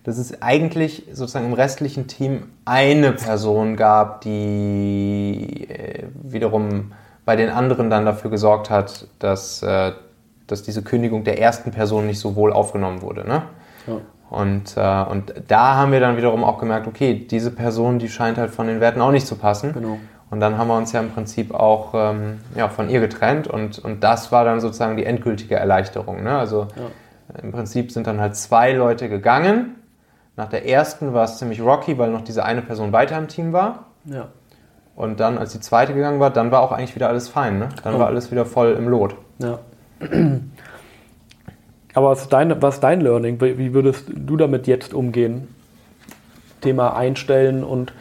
dass 0.10 0.18
es 0.18 0.42
eigentlich 0.42 1.04
sozusagen 1.14 1.46
im 1.46 1.54
restlichen 1.54 2.08
Team 2.08 2.48
eine 2.66 3.12
Person 3.12 3.76
gab, 3.76 4.22
die 4.22 5.68
äh, 5.70 6.06
wiederum 6.24 6.94
bei 7.26 7.36
den 7.36 7.50
anderen 7.50 7.92
dann 7.92 8.06
dafür 8.06 8.32
gesorgt 8.32 8.72
hat, 8.72 9.06
dass, 9.20 9.62
äh, 9.62 9.92
dass 10.48 10.64
diese 10.64 10.82
Kündigung 10.82 11.26
der 11.26 11.40
ersten 11.40 11.70
Person 11.70 12.08
nicht 12.08 12.20
so 12.20 12.36
wohl 12.36 12.52
aufgenommen 12.52 13.04
wurde. 13.04 13.24
Ne? 13.28 13.44
Ja. 13.86 13.98
Und, 14.32 14.78
äh, 14.78 15.12
und 15.12 15.32
da 15.48 15.76
haben 15.76 15.92
wir 15.92 16.00
dann 16.00 16.18
wiederum 16.18 16.44
auch 16.44 16.58
gemerkt, 16.58 16.88
okay, 16.88 17.28
diese 17.30 17.52
Person, 17.52 18.00
die 18.00 18.10
scheint 18.10 18.40
halt 18.40 18.50
von 18.50 18.66
den 18.66 18.80
Werten 18.80 19.02
auch 19.02 19.12
nicht 19.12 19.28
zu 19.28 19.36
passen. 19.36 19.74
Genau. 19.74 20.00
Und 20.32 20.40
dann 20.40 20.58
haben 20.58 20.70
wir 20.70 20.78
uns 20.78 20.92
ja 20.92 21.02
im 21.02 21.12
Prinzip 21.12 21.54
auch 21.54 21.94
ähm, 21.94 22.40
ja, 22.56 22.68
von 22.68 22.90
ihr 22.90 23.00
getrennt 23.00 23.48
und, 23.48 23.78
und 23.78 24.04
das 24.04 24.32
war 24.32 24.44
dann 24.44 24.60
sozusagen 24.60 24.98
die 24.98 25.06
endgültige 25.06 25.54
Erleichterung. 25.54 26.24
Ne? 26.24 26.36
Also 26.36 26.66
ja. 26.76 27.44
im 27.44 27.52
Prinzip 27.52 27.92
sind 27.92 28.08
dann 28.08 28.20
halt 28.20 28.36
zwei 28.36 28.72
Leute 28.74 29.08
gegangen 29.08 29.76
Nach 30.40 30.48
der 30.48 30.66
ersten 30.66 31.14
war 31.14 31.26
es 31.26 31.38
ziemlich 31.38 31.60
rocky, 31.60 31.98
weil 31.98 32.12
noch 32.12 32.22
diese 32.22 32.46
eine 32.46 32.62
Person 32.62 32.94
weiter 32.94 33.18
im 33.18 33.28
Team 33.28 33.52
war. 33.52 33.88
Ja. 34.06 34.30
Und 34.96 35.20
dann, 35.20 35.38
als 35.38 35.52
die 35.52 35.60
zweite 35.60 35.94
gegangen 35.94 36.22
war, 36.22 36.30
dann 36.30 36.50
war 36.50 36.62
auch 36.62 36.72
eigentlich 36.72 36.96
wieder 36.96 37.10
alles 37.10 37.28
fein. 37.28 37.60
Ne? 37.60 37.68
Dann 37.84 37.96
Oh. 37.96 38.00
war 38.00 38.08
alles 38.08 38.32
wieder 38.32 38.46
voll 38.46 38.72
im 38.72 38.88
Lot. 38.88 39.16
Ja. 39.40 39.60
Aber 41.94 42.10
was 42.12 42.22
ist 42.22 42.32
dein, 42.32 42.62
was 42.62 42.76
ist 42.76 42.80
dein 42.80 43.02
Learning? 43.02 43.42
Wie 43.42 43.74
würdest 43.74 44.06
du 44.16 44.38
damit 44.38 44.66
jetzt 44.66 44.94
umgehen? 44.94 45.50
Thema 46.62 46.96
einstellen 46.96 47.66
und 47.66 47.92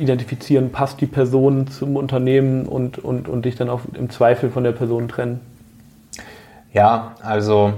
identifizieren, 0.00 0.72
passt 0.72 1.02
die 1.02 1.06
Person 1.06 1.66
zum 1.66 1.96
Unternehmen 1.96 2.64
und, 2.66 2.96
und, 2.98 3.28
und 3.28 3.44
dich 3.44 3.56
dann 3.56 3.68
auch 3.68 3.82
im 3.92 4.08
Zweifel 4.08 4.48
von 4.48 4.64
der 4.64 4.72
Person 4.72 5.08
trennen? 5.08 5.40
Ja, 6.72 7.16
also 7.22 7.74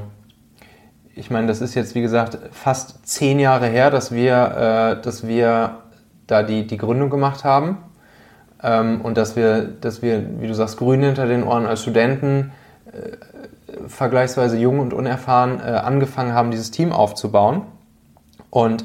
ich 1.17 1.31
meine, 1.31 1.47
das 1.47 1.63
ist 1.63 1.75
jetzt 1.75 1.95
wie 1.95 2.03
gesagt 2.03 2.39
fast 2.53 3.07
zehn 3.09 3.41
Jahre 3.41 3.67
her, 3.67 3.91
dass 3.91 4.13
wir, 4.13 4.97
äh, 4.99 5.03
dass 5.03 5.27
wir 5.27 5.79
da 6.27 6.43
die, 6.43 6.67
die 6.67 6.77
Gründung 6.77 7.09
gemacht 7.09 7.43
haben 7.43 7.79
ähm, 8.63 9.01
und 9.01 9.17
dass 9.17 9.35
wir, 9.35 9.63
dass 9.63 10.03
wir, 10.03 10.41
wie 10.41 10.47
du 10.47 10.55
sagst, 10.55 10.77
grün 10.77 11.03
hinter 11.03 11.27
den 11.27 11.43
Ohren 11.43 11.65
als 11.65 11.81
Studenten 11.81 12.53
äh, 12.93 13.89
vergleichsweise 13.89 14.59
jung 14.59 14.79
und 14.79 14.93
unerfahren 14.93 15.59
äh, 15.59 15.63
angefangen 15.63 16.35
haben, 16.35 16.51
dieses 16.51 16.71
Team 16.71 16.93
aufzubauen. 16.93 17.63
Und 18.51 18.85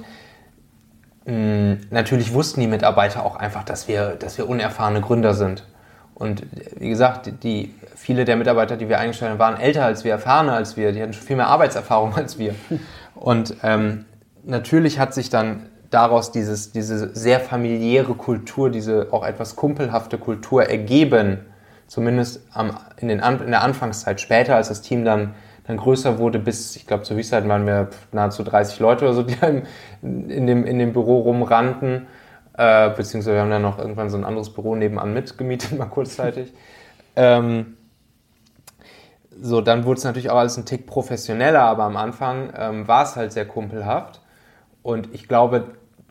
mh, 1.26 1.80
natürlich 1.90 2.34
wussten 2.34 2.62
die 2.62 2.68
Mitarbeiter 2.68 3.26
auch 3.26 3.36
einfach, 3.36 3.66
dass 3.66 3.90
wir, 3.90 4.12
dass 4.12 4.38
wir 4.38 4.48
unerfahrene 4.48 5.02
Gründer 5.02 5.34
sind. 5.34 5.66
Und 6.22 6.44
wie 6.78 6.90
gesagt, 6.90 7.32
die, 7.42 7.74
viele 7.96 8.26
der 8.26 8.36
Mitarbeiter, 8.36 8.78
die 8.78 8.88
wir 8.88 9.00
eingestellt 9.00 9.32
haben, 9.32 9.40
waren 9.40 9.60
älter 9.60 9.86
als 9.86 10.04
wir, 10.04 10.12
erfahrener 10.12 10.54
als 10.54 10.78
wir, 10.78 10.92
die 10.92 11.02
hatten 11.02 11.14
schon 11.14 11.26
viel 11.26 11.36
mehr 11.36 11.48
Arbeitserfahrung 11.48 12.14
als 12.16 12.38
wir. 12.38 12.54
Und 13.16 13.56
ähm, 13.64 14.06
natürlich 14.44 15.00
hat 15.00 15.16
sich 15.16 15.32
dann 15.32 15.64
daraus 15.90 16.32
dieses, 16.32 16.72
diese 16.72 17.16
sehr 17.16 17.40
familiäre 17.40 18.14
Kultur, 18.14 18.70
diese 18.70 19.08
auch 19.10 19.26
etwas 19.26 19.56
kumpelhafte 19.56 20.20
Kultur 20.20 20.64
ergeben, 20.64 21.40
zumindest 21.88 22.46
am, 22.54 22.78
in, 22.98 23.08
den, 23.08 23.20
in 23.20 23.50
der 23.50 23.64
Anfangszeit. 23.64 24.22
Später, 24.22 24.58
als 24.58 24.68
das 24.68 24.84
Team 24.84 25.04
dann, 25.04 25.34
dann 25.66 25.78
größer 25.78 26.20
wurde, 26.20 26.38
bis, 26.38 26.76
ich 26.76 26.86
glaube, 26.86 27.02
zur 27.02 27.18
Höchstzeit 27.18 27.48
waren 27.48 27.66
wir 27.66 27.90
nahezu 28.12 28.44
30 28.44 28.80
Leute 28.80 29.06
oder 29.06 29.16
so, 29.16 29.24
die 29.24 29.38
im, 29.42 29.64
in, 30.30 30.46
dem, 30.46 30.66
in 30.68 30.78
dem 30.78 30.94
Büro 30.94 31.22
rumrannten. 31.22 32.06
Äh, 32.62 32.92
beziehungsweise 32.96 33.38
wir 33.38 33.42
haben 33.42 33.50
dann 33.50 33.64
noch 33.64 33.80
irgendwann 33.80 34.12
so 34.12 34.18
ein 34.18 34.24
anderes 34.24 34.54
Büro 34.54 34.76
nebenan 34.76 35.16
mitgemietet, 35.16 35.76
mal 35.80 35.88
kurzzeitig. 35.88 36.54
ähm, 37.16 37.76
so, 39.42 39.62
dann 39.62 39.84
wurde 39.86 39.98
es 39.98 40.04
natürlich 40.04 40.30
auch 40.30 40.38
alles 40.38 40.58
ein 40.58 40.66
Tick 40.66 40.86
professioneller, 40.86 41.62
aber 41.62 41.86
am 41.86 41.98
Anfang 41.98 42.54
ähm, 42.56 42.88
war 42.88 43.02
es 43.02 43.16
halt 43.16 43.32
sehr 43.32 43.46
kumpelhaft. 43.46 44.22
Und 44.84 45.10
ich 45.12 45.28
glaube, 45.28 45.70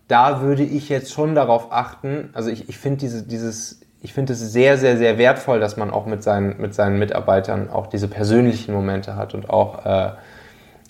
da 0.08 0.40
würde 0.40 0.64
ich 0.64 0.88
jetzt 0.88 1.12
schon 1.12 1.36
darauf 1.36 1.70
achten, 1.70 2.30
also 2.32 2.50
ich, 2.50 2.68
ich 2.68 2.78
finde 2.78 2.98
diese, 2.98 3.22
dieses, 3.22 3.82
ich 4.02 4.12
finde 4.12 4.32
es 4.32 4.40
sehr, 4.40 4.76
sehr, 4.76 4.96
sehr 4.96 5.18
wertvoll, 5.18 5.60
dass 5.60 5.76
man 5.76 5.92
auch 5.92 6.06
mit 6.06 6.24
seinen, 6.24 6.60
mit 6.60 6.74
seinen 6.74 6.98
Mitarbeitern 6.98 7.70
auch 7.70 7.86
diese 7.86 8.08
persönlichen 8.08 8.74
Momente 8.74 9.14
hat 9.14 9.34
und 9.34 9.50
auch, 9.50 9.86
äh, 9.86 10.10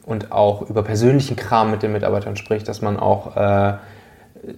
und 0.07 0.33
auch 0.33 0.63
über 0.63 0.83
persönlichen 0.83 1.37
Kram 1.37 1.71
mit 1.71 1.83
den 1.83 1.93
Mitarbeitern 1.93 2.37
spricht, 2.37 2.67
dass 2.67 2.81
man 2.81 2.99
auch, 2.99 3.37
äh, 3.37 3.75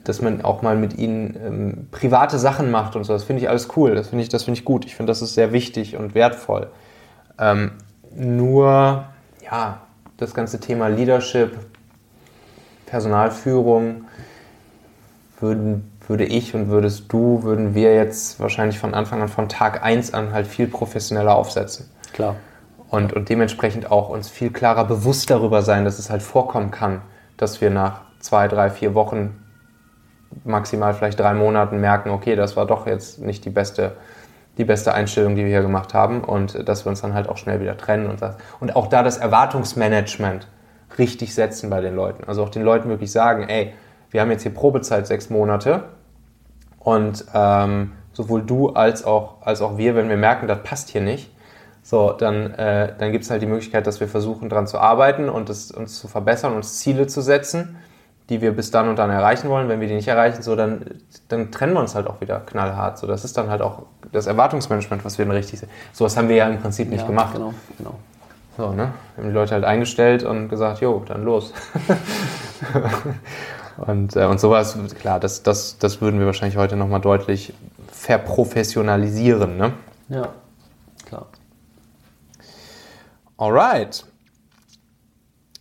dass 0.05 0.23
man 0.23 0.43
auch 0.43 0.63
mal 0.63 0.77
mit 0.77 0.97
ihnen 0.97 1.37
ähm, 1.45 1.89
private 1.91 2.39
Sachen 2.39 2.71
macht 2.71 2.95
und 2.97 3.05
so. 3.05 3.13
Das 3.13 3.25
finde 3.25 3.43
ich 3.43 3.49
alles 3.49 3.69
cool. 3.77 3.95
Das 3.95 4.09
finde 4.09 4.23
ich, 4.23 4.29
das 4.29 4.45
finde 4.45 4.59
ich 4.59 4.65
gut. 4.65 4.85
Ich 4.85 4.95
finde, 4.95 5.11
das 5.11 5.23
ist 5.23 5.35
sehr 5.35 5.53
wichtig 5.53 5.97
und 5.97 6.15
wertvoll. 6.15 6.69
Ähm, 7.39 7.73
nur, 8.15 9.05
ja, 9.43 9.81
das 10.19 10.35
ganze 10.35 10.61
Thema 10.61 10.89
Leadership, 10.89 11.59
Personalführung 12.87 14.05
würden, 15.41 15.91
würde 16.07 16.25
ich 16.25 16.55
und 16.55 16.69
würdest 16.69 17.13
du, 17.13 17.43
würden 17.43 17.75
wir 17.75 17.95
jetzt 17.95 18.39
wahrscheinlich 18.39 18.79
von 18.79 18.95
Anfang 18.95 19.23
an, 19.23 19.29
von 19.29 19.49
Tag 19.49 19.83
1 19.83 20.15
an 20.15 20.33
halt 20.33 20.47
viel 20.47 20.69
professioneller 20.69 21.35
aufsetzen. 21.35 21.89
Klar. 22.13 22.37
Und, 22.91 23.15
und 23.15 23.31
dementsprechend 23.31 23.91
auch 23.91 24.11
uns 24.11 24.29
viel 24.29 24.51
klarer 24.51 24.85
bewusst 24.85 25.31
darüber 25.31 25.63
sein, 25.63 25.85
dass 25.85 25.99
es 25.99 26.11
halt 26.11 26.23
vorkommen 26.23 26.71
kann, 26.71 27.01
dass 27.39 27.61
wir 27.61 27.71
nach 27.71 28.03
zwei, 28.21 28.47
drei, 28.49 28.71
vier 28.71 28.95
Wochen, 28.95 29.42
maximal 30.45 30.95
vielleicht 30.95 31.21
drei 31.21 31.35
Monaten 31.35 31.81
merken, 31.81 32.11
okay, 32.11 32.37
das 32.37 32.57
war 32.57 32.67
doch 32.67 32.87
jetzt 32.87 33.21
nicht 33.21 33.45
die 33.45 33.51
beste, 33.51 33.93
die 34.59 34.65
beste 34.65 34.95
Einstellung, 34.95 35.35
die 35.35 35.43
wir 35.43 35.51
hier 35.51 35.63
gemacht 35.63 35.95
haben 35.95 36.23
und 36.23 36.69
dass 36.69 36.85
wir 36.85 36.91
uns 36.91 37.01
dann 37.01 37.15
halt 37.15 37.29
auch 37.29 37.37
schnell 37.37 37.61
wieder 37.61 37.77
trennen 37.77 38.09
und 38.09 38.21
das. 38.23 38.37
Und 38.61 38.77
auch 38.77 38.87
da 38.89 39.03
das 39.03 39.19
Erwartungsmanagement 39.19 40.49
richtig 40.99 41.35
setzen 41.35 41.71
bei 41.71 41.81
den 41.81 41.95
Leuten. 41.95 42.25
Also 42.25 42.43
auch 42.43 42.51
den 42.51 42.63
Leuten 42.63 42.89
wirklich 42.89 43.13
sagen, 43.13 43.49
ey, 43.49 43.73
wir 44.11 44.21
haben 44.21 44.31
jetzt 44.31 44.43
hier 44.43 44.53
Probezeit 44.53 45.07
sechs 45.07 45.31
Monate 45.31 45.85
und 46.79 47.25
ähm, 47.35 47.93
sowohl 48.13 48.43
du 48.43 48.71
als 48.71 49.05
auch, 49.05 49.43
als 49.43 49.63
auch 49.63 49.79
wir, 49.79 49.95
wenn 49.95 50.09
wir 50.09 50.17
merken, 50.17 50.49
das 50.49 50.63
passt 50.63 50.91
hier 50.91 51.01
nicht, 51.01 51.31
so, 51.83 52.13
dann, 52.13 52.55
äh, 52.55 52.95
dann 52.97 53.11
gibt 53.11 53.25
es 53.25 53.31
halt 53.31 53.43
die 53.43 53.47
Möglichkeit, 53.47 53.87
dass 53.87 53.99
wir 53.99 54.07
versuchen, 54.07 54.49
daran 54.49 54.67
zu 54.67 54.79
arbeiten 54.79 55.29
und 55.29 55.51
es, 55.51 55.73
uns 55.73 55.99
zu 55.99 56.07
verbessern, 56.07 56.55
uns 56.55 56.79
Ziele 56.79 57.09
zu 57.09 57.21
setzen, 57.21 57.77
die 58.29 58.41
wir 58.41 58.53
bis 58.53 58.71
dann 58.71 58.89
und 58.89 58.97
dann 58.97 59.11
erreichen 59.11 59.49
wollen. 59.49 59.69
Wenn 59.69 59.81
wir 59.81 59.89
die 59.89 59.95
nicht 59.95 60.09
erreichen, 60.09 60.43
so, 60.43 60.57
dann, 60.57 60.87
dann 61.29 61.51
trennen 61.51 61.75
wir 61.75 61.81
uns 61.81 61.95
halt 61.95 62.07
auch 62.07 62.21
wieder 62.21 62.41
knallhart. 62.41 62.99
So, 62.99 63.07
das 63.07 63.25
ist 63.25 63.37
dann 63.37 63.51
halt 63.51 63.63
auch 63.63 63.83
das 64.13 64.27
Erwartungsmanagement, 64.27 65.05
was 65.05 65.19
wir 65.19 65.25
dann 65.25 65.35
richtig 65.35 65.61
sehen. 65.61 65.69
So 65.93 66.05
was 66.05 66.17
haben 66.17 66.29
wir 66.29 66.37
ja 66.37 66.49
im 66.49 66.61
Prinzip 66.61 66.89
nicht 66.89 67.03
ja, 67.03 67.07
gemacht. 67.07 67.35
Genau, 67.35 67.55
genau. 67.79 67.95
So, 68.57 68.71
ne? 68.71 68.93
Wir 69.17 69.25
haben 69.25 69.31
die 69.31 69.35
Leute 69.35 69.55
halt 69.55 69.65
eingestellt 69.65 70.25
und 70.25 70.49
gesagt, 70.49 70.81
jo, 70.81 71.03
dann 71.07 71.25
los. 71.25 71.55
und, 73.79 74.15
äh, 74.15 74.27
und 74.27 74.41
sowas, 74.41 74.77
klar, 75.01 75.21
das, 75.21 75.43
das, 75.43 75.79
das 75.79 76.01
würden 76.01 76.21
wir 76.21 76.27
wahrscheinlich 76.27 76.59
heute 76.59 76.77
nochmal 76.77 77.01
deutlich 77.01 77.55
verprofessionalisieren, 77.91 79.57
ne? 79.57 79.73
Ja, 80.09 80.29
klar. 81.07 81.27
Alright. 83.39 84.05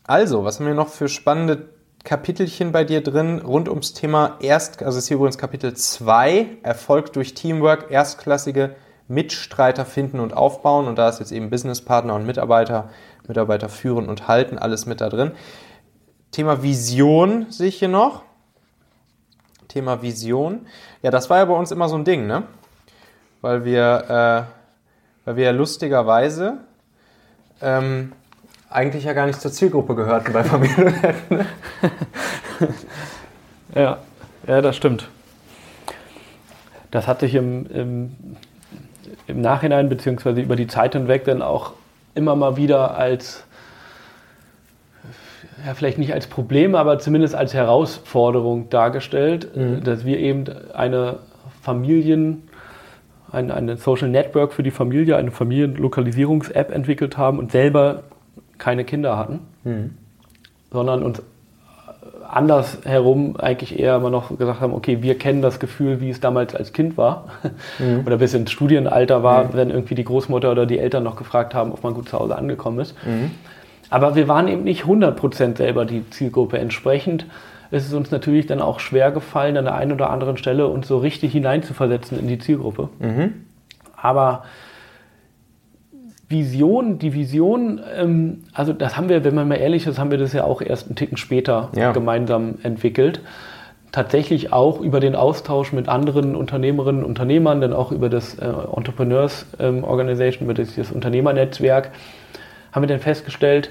Also, 0.03 0.44
was 0.44 0.60
haben 0.60 0.68
wir 0.68 0.74
noch 0.74 0.89
für 0.89 1.08
spannende 1.08 1.70
Kapitelchen 2.03 2.72
bei 2.72 2.84
dir 2.84 3.01
drin 3.01 3.39
rund 3.39 3.70
ums 3.70 3.93
Thema 3.93 4.38
Erst, 4.41 4.81
also 4.81 4.98
ist 4.98 5.08
hier 5.08 5.17
übrigens 5.17 5.38
Kapitel 5.38 5.74
2, 5.74 6.58
Erfolg 6.63 7.13
durch 7.13 7.36
Teamwork, 7.36 7.91
erstklassige 7.91 8.75
Mitstreiter 9.08 9.86
finden 9.86 10.20
und 10.20 10.34
aufbauen. 10.34 10.88
Und 10.88 10.98
da 10.98 11.10
ist 11.10 11.20
jetzt 11.20 11.31
eben 11.31 11.50
Businesspartner 11.50 12.15
und 12.15 12.25
Mitarbeiter, 12.25 12.89
Mitarbeiter 13.27 13.70
führen 13.70 14.10
und 14.10 14.27
halten, 14.27 14.58
alles 14.58 14.86
mit 14.86 15.00
da 15.01 15.10
drin. 15.10 15.31
Thema 16.31 16.63
Vision 16.63 17.48
sehe 17.50 17.67
ich 17.67 17.79
hier 17.79 17.88
noch. 17.88 18.24
Thema 19.67 20.01
Vision. 20.01 20.65
Ja, 21.03 21.12
das 21.12 21.29
war 21.29 21.38
ja 21.38 21.46
bei 21.46 21.53
uns 21.53 21.72
immer 21.72 21.88
so 21.88 21.96
ein 21.96 22.03
Ding, 22.03 22.25
ne? 22.25 22.43
Weil 23.41 23.63
wir, 23.63 24.48
äh, 24.48 25.25
weil 25.25 25.36
wir 25.36 25.46
ja 25.46 25.51
lustigerweise 25.51 26.60
ähm, 27.62 28.13
eigentlich 28.72 29.04
ja 29.04 29.13
gar 29.13 29.28
nicht 29.28 29.40
zur 29.40 29.51
Zielgruppe 29.51 29.96
gehörten 29.96 30.34
bei 30.34 30.44
Familie. 30.44 30.94
Ja, 33.75 34.00
ja, 34.48 34.62
das 34.62 34.75
stimmt. 34.75 35.08
Das 36.90 37.08
hat 37.08 37.22
sich 37.22 37.36
im, 37.36 37.66
im, 37.68 38.12
im 39.28 39.40
Nachhinein 39.40 39.88
beziehungsweise 39.88 40.42
über 40.42 40.58
die 40.58 40.68
Zeit 40.68 40.94
hinweg 40.94 41.24
dann 41.24 41.42
auch 41.42 41.72
immer 42.13 42.36
mal 42.36 42.58
wieder 42.58 42.98
als, 42.98 43.46
ja, 45.66 45.74
vielleicht 45.74 45.98
nicht 45.98 46.13
als 46.13 46.28
Problem, 46.28 46.75
aber 46.75 47.00
zumindest 47.00 47.34
als 47.34 47.54
Herausforderung 47.54 48.70
dargestellt, 48.70 49.48
dass 49.86 50.04
wir 50.04 50.20
eben 50.20 50.46
eine 50.74 51.20
Familien, 51.62 52.50
ein, 53.32 53.51
eine 53.51 53.78
Social 53.78 54.10
Network 54.10 54.51
für 54.51 54.63
die 54.63 54.72
Familie, 54.72 55.16
eine 55.16 55.32
Familienlokalisierungs-App 55.32 56.72
entwickelt 56.72 57.18
haben 57.18 57.40
und 57.40 57.54
selber 57.54 58.04
keine 58.62 58.86
Kinder 58.86 59.18
hatten, 59.18 59.39
sondern 60.72 61.03
uns 61.03 61.22
andersherum 62.30 63.36
eigentlich 63.38 63.77
eher 63.77 63.98
immer 63.98 64.10
noch 64.10 64.38
gesagt 64.38 64.62
haben, 64.62 64.74
okay, 64.74 65.01
wir 65.01 65.18
kennen 65.18 65.41
das 65.41 65.60
Gefühl, 65.60 66.00
wie 66.00 66.10
es 66.10 66.22
damals 66.22 66.56
als 66.56 66.72
Kind 66.72 66.96
war 66.98 67.25
oder 68.06 68.18
bis 68.18 68.34
ins 68.34 68.51
Studienalter 68.51 69.22
war, 69.24 69.53
wenn 69.53 69.70
irgendwie 69.70 69.96
die 69.96 70.06
Großmutter 70.06 70.50
oder 70.50 70.65
die 70.65 70.80
Eltern 70.80 71.03
noch 71.03 71.18
gefragt 71.18 71.53
haben, 71.53 71.74
ob 71.74 71.84
man 71.84 71.94
gut 71.94 72.08
zu 72.08 72.18
Hause 72.18 72.38
angekommen 72.38 72.80
ist. 72.80 72.96
Aber 73.89 74.15
wir 74.15 74.30
waren 74.30 74.48
eben 74.48 74.63
nicht 74.63 74.86
100% 74.86 75.58
selber 75.58 75.84
die 75.84 76.10
Zielgruppe. 76.10 76.58
Entsprechend 76.58 77.25
ist 77.72 77.88
es 77.88 77.94
uns 77.94 78.12
natürlich 78.12 78.48
dann 78.48 78.62
auch 78.62 78.80
schwer 78.80 79.12
gefallen, 79.12 79.58
an 79.58 79.65
der 79.65 79.75
einen 79.75 79.91
oder 79.91 80.10
anderen 80.10 80.38
Stelle 80.38 80.68
uns 80.68 80.88
so 80.88 81.00
richtig 81.00 81.34
hineinzuversetzen 81.34 82.18
in 82.18 82.27
die 82.27 82.39
Zielgruppe. 82.39 82.88
Aber 84.01 84.44
Vision, 86.32 86.98
die 87.00 87.14
Vision, 87.14 87.80
ähm, 87.96 88.44
also 88.54 88.74
das 88.74 88.98
haben 88.98 89.10
wir, 89.10 89.24
wenn 89.24 89.36
man 89.36 89.48
mal 89.48 89.56
ehrlich 89.56 89.86
ist, 89.86 90.00
haben 90.00 90.12
wir 90.12 90.18
das 90.18 90.34
ja 90.34 90.44
auch 90.44 90.62
erst 90.62 90.88
einen 90.88 90.96
Ticken 90.96 91.18
später 91.18 91.70
Ja. 91.76 91.92
gemeinsam 91.92 92.56
entwickelt. 92.64 93.22
Tatsächlich 93.92 94.54
auch 94.54 94.80
über 94.80 95.02
den 95.02 95.16
Austausch 95.16 95.74
mit 95.74 95.90
anderen 95.90 96.36
Unternehmerinnen 96.36 97.04
und 97.04 97.10
Unternehmern, 97.10 97.60
dann 97.60 97.74
auch 97.74 97.92
über 97.92 98.10
das 98.10 98.36
äh, 98.36 98.46
Entrepreneurs 98.46 99.46
ähm, 99.60 99.84
Organization, 99.84 100.46
über 100.46 100.54
das, 100.54 100.76
das 100.76 100.92
Unternehmernetzwerk, 100.94 101.92
haben 102.72 102.84
wir 102.84 102.88
dann 102.88 103.02
festgestellt, 103.02 103.70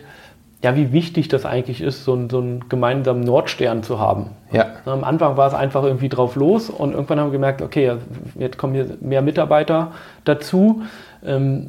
ja, 0.62 0.76
wie 0.76 0.92
wichtig 0.92 1.28
das 1.28 1.46
eigentlich 1.46 1.80
ist, 1.80 2.04
so, 2.04 2.12
einen, 2.12 2.28
so 2.28 2.38
einen 2.38 2.68
gemeinsamen 2.68 3.22
Nordstern 3.22 3.82
zu 3.82 3.98
haben. 3.98 4.26
Ja. 4.52 4.66
Am 4.84 5.04
Anfang 5.04 5.38
war 5.38 5.46
es 5.48 5.54
einfach 5.54 5.84
irgendwie 5.84 6.10
drauf 6.10 6.36
los 6.36 6.68
und 6.68 6.92
irgendwann 6.92 7.18
haben 7.18 7.28
wir 7.28 7.32
gemerkt, 7.32 7.62
okay, 7.62 7.92
jetzt 8.38 8.58
kommen 8.58 8.74
hier 8.74 8.86
mehr 9.00 9.22
Mitarbeiter 9.22 9.92
dazu, 10.24 10.82
ähm, 11.24 11.66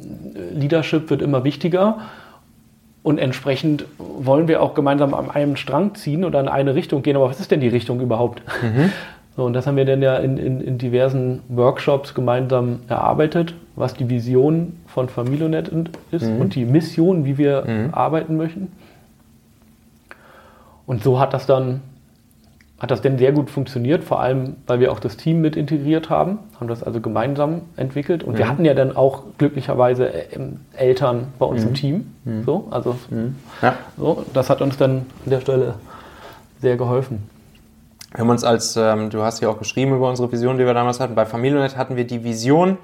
Leadership 0.52 1.10
wird 1.10 1.22
immer 1.22 1.44
wichtiger 1.44 1.98
und 3.02 3.18
entsprechend 3.18 3.84
wollen 3.98 4.48
wir 4.48 4.62
auch 4.62 4.74
gemeinsam 4.74 5.14
an 5.14 5.30
einem 5.30 5.56
Strang 5.56 5.94
ziehen 5.94 6.24
oder 6.24 6.40
in 6.40 6.48
eine 6.48 6.74
Richtung 6.74 7.02
gehen. 7.02 7.16
Aber 7.16 7.28
was 7.28 7.40
ist 7.40 7.50
denn 7.50 7.60
die 7.60 7.68
Richtung 7.68 8.00
überhaupt? 8.00 8.42
Mhm. 8.62 8.92
So, 9.34 9.46
und 9.46 9.54
das 9.54 9.66
haben 9.66 9.76
wir 9.76 9.86
dann 9.86 10.02
ja 10.02 10.16
in, 10.16 10.36
in, 10.36 10.60
in, 10.60 10.76
diversen 10.76 11.40
Workshops 11.48 12.12
gemeinsam 12.12 12.80
erarbeitet, 12.88 13.54
was 13.76 13.94
die 13.94 14.10
Vision 14.10 14.78
von 14.86 15.08
Familionet 15.08 15.70
ist 16.10 16.26
mhm. 16.26 16.38
und 16.38 16.54
die 16.54 16.66
Mission, 16.66 17.24
wie 17.24 17.38
wir 17.38 17.64
mhm. 17.66 17.94
arbeiten 17.94 18.36
möchten. 18.36 18.70
Und 20.84 21.02
so 21.02 21.18
hat 21.18 21.32
das 21.32 21.46
dann 21.46 21.80
hat 22.82 22.90
das 22.90 23.00
denn 23.00 23.16
sehr 23.16 23.30
gut 23.30 23.48
funktioniert, 23.48 24.02
vor 24.02 24.20
allem 24.20 24.56
weil 24.66 24.80
wir 24.80 24.90
auch 24.90 24.98
das 24.98 25.16
Team 25.16 25.40
mit 25.40 25.54
integriert 25.54 26.10
haben, 26.10 26.40
haben 26.58 26.66
das 26.66 26.82
also 26.82 27.00
gemeinsam 27.00 27.62
entwickelt 27.76 28.24
und 28.24 28.32
mhm. 28.34 28.38
wir 28.38 28.48
hatten 28.48 28.64
ja 28.64 28.74
dann 28.74 28.96
auch 28.96 29.22
glücklicherweise 29.38 30.12
äh, 30.12 30.26
Eltern 30.76 31.28
bei 31.38 31.46
uns 31.46 31.62
mhm. 31.62 31.68
im 31.68 31.74
Team. 31.74 32.14
Mhm. 32.24 32.42
So, 32.42 32.66
also 32.72 32.96
mhm. 33.08 33.36
ja. 33.62 33.76
so, 33.96 34.24
das 34.34 34.50
hat 34.50 34.60
uns 34.60 34.76
dann 34.78 35.06
an 35.24 35.30
der 35.30 35.40
Stelle 35.40 35.76
sehr 36.60 36.76
geholfen. 36.76 37.30
Wir 38.10 38.22
haben 38.22 38.30
uns 38.30 38.42
als, 38.42 38.76
ähm, 38.76 39.10
du 39.10 39.22
hast 39.22 39.40
ja 39.40 39.48
auch 39.48 39.60
geschrieben 39.60 39.94
über 39.94 40.10
unsere 40.10 40.32
Vision, 40.32 40.58
die 40.58 40.66
wir 40.66 40.74
damals 40.74 40.98
hatten, 40.98 41.14
bei 41.14 41.24
Familionet 41.24 41.76
hatten 41.76 41.94
wir 41.94 42.04
die 42.04 42.24
Vision 42.24 42.78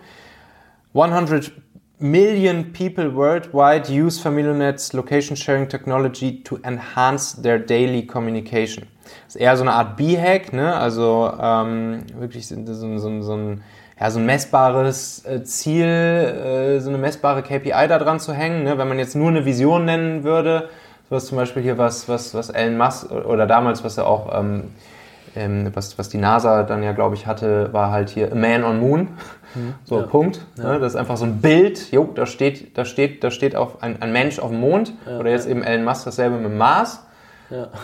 100 0.94 1.50
million 1.98 2.72
people 2.72 3.16
worldwide 3.16 3.90
use 3.90 4.20
Familionet's 4.20 4.92
location 4.92 5.34
sharing 5.34 5.68
technology 5.68 6.40
to 6.44 6.60
enhance 6.64 7.42
their 7.42 7.58
daily 7.58 8.06
communication. 8.06 8.86
Das 9.26 9.34
ist 9.34 9.40
eher 9.40 9.56
so 9.56 9.62
eine 9.62 9.72
Art 9.72 9.96
B-Hack, 9.96 10.52
ne? 10.52 10.74
also 10.74 11.32
ähm, 11.40 12.02
wirklich 12.18 12.46
so, 12.46 12.56
so, 12.64 12.98
so, 12.98 13.22
so, 13.22 13.34
ein, 13.34 13.62
ja, 13.98 14.10
so 14.10 14.18
ein 14.18 14.26
messbares 14.26 15.24
äh, 15.24 15.42
Ziel, 15.44 15.86
äh, 15.86 16.80
so 16.80 16.88
eine 16.88 16.98
messbare 16.98 17.42
KPI 17.42 17.88
da 17.88 17.98
dran 17.98 18.20
zu 18.20 18.32
hängen. 18.32 18.64
Ne? 18.64 18.78
Wenn 18.78 18.88
man 18.88 18.98
jetzt 18.98 19.16
nur 19.16 19.28
eine 19.28 19.44
Vision 19.44 19.84
nennen 19.84 20.24
würde, 20.24 20.68
so 21.08 21.16
was 21.16 21.26
zum 21.26 21.36
Beispiel 21.36 21.62
hier 21.62 21.78
was, 21.78 22.08
was, 22.08 22.34
was 22.34 22.50
Elon 22.50 22.76
Musk 22.76 23.10
oder 23.10 23.46
damals, 23.46 23.84
was 23.84 23.98
er 23.98 24.06
auch, 24.06 24.38
ähm, 24.38 24.64
ähm, 25.36 25.70
was, 25.74 25.98
was 25.98 26.08
die 26.08 26.18
NASA 26.18 26.62
dann 26.62 26.82
ja, 26.82 26.92
glaube 26.92 27.14
ich, 27.14 27.26
hatte, 27.26 27.72
war 27.72 27.90
halt 27.90 28.10
hier 28.10 28.32
A 28.32 28.34
Man 28.34 28.64
on 28.64 28.80
Moon. 28.80 29.08
Mhm. 29.54 29.74
So, 29.84 30.00
ja. 30.00 30.06
Punkt. 30.06 30.40
Ja. 30.56 30.72
Ne? 30.72 30.80
Das 30.80 30.92
ist 30.92 30.96
einfach 30.96 31.16
so 31.16 31.24
ein 31.24 31.40
Bild, 31.40 31.90
jo, 31.92 32.10
da 32.14 32.26
steht, 32.26 32.76
da 32.76 32.84
steht, 32.84 33.24
da 33.24 33.30
steht 33.30 33.56
auf 33.56 33.82
ein, 33.82 34.02
ein 34.02 34.12
Mensch 34.12 34.38
auf 34.38 34.50
dem 34.50 34.60
Mond 34.60 34.92
ja, 35.06 35.18
oder 35.18 35.30
jetzt 35.30 35.46
eben 35.46 35.62
Elon 35.62 35.84
Musk 35.84 36.04
dasselbe 36.04 36.36
mit 36.36 36.56
Mars. 36.56 37.04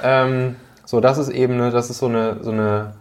Ähm, 0.03 0.57
so, 0.85 1.01
das 1.01 1.19
ist 1.19 1.31
eben 1.31 1.55
eine, 1.55 1.71
das 1.71 1.91
ist 1.91 1.99
so 1.99 2.07
eine, 2.07 2.43
so 2.43 2.51
eine, 2.51 2.95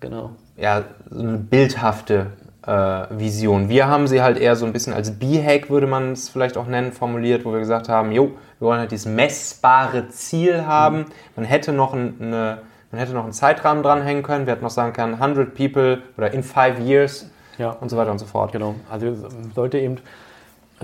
genau. 0.00 0.30
ja, 0.56 0.82
so 1.10 1.20
eine 1.20 1.38
bildhafte 1.38 2.26
äh, 2.66 2.70
Vision. 3.10 3.68
Wir 3.68 3.88
haben 3.88 4.06
sie 4.06 4.22
halt 4.22 4.38
eher 4.38 4.56
so 4.56 4.66
ein 4.66 4.72
bisschen 4.72 4.92
als 4.92 5.18
B-Hack, 5.18 5.70
würde 5.70 5.86
man 5.86 6.12
es 6.12 6.28
vielleicht 6.28 6.56
auch 6.56 6.66
nennen, 6.66 6.92
formuliert, 6.92 7.44
wo 7.44 7.52
wir 7.52 7.60
gesagt 7.60 7.88
haben, 7.88 8.12
jo, 8.12 8.32
wir 8.58 8.66
wollen 8.66 8.80
halt 8.80 8.90
dieses 8.90 9.06
messbare 9.06 10.08
Ziel 10.08 10.66
haben. 10.66 10.98
Mhm. 10.98 11.04
Man 11.36 11.44
hätte 11.44 11.72
noch 11.72 11.94
eine, 11.94 12.58
man 12.90 12.98
hätte 12.98 13.12
noch 13.12 13.24
einen 13.24 13.32
Zeitrahmen 13.32 13.82
dranhängen 13.82 14.22
können. 14.22 14.46
Wir 14.46 14.52
hätten 14.52 14.64
noch 14.64 14.70
sagen 14.70 14.92
können, 14.92 15.14
100 15.14 15.54
people 15.54 16.02
oder 16.16 16.32
in 16.32 16.42
five 16.42 16.78
years 16.80 17.30
ja. 17.58 17.70
und 17.70 17.88
so 17.88 17.96
weiter 17.96 18.10
und 18.10 18.18
so 18.18 18.26
fort. 18.26 18.52
Genau. 18.52 18.74
Also 18.90 19.16
sollte 19.54 19.78
eben 19.78 19.98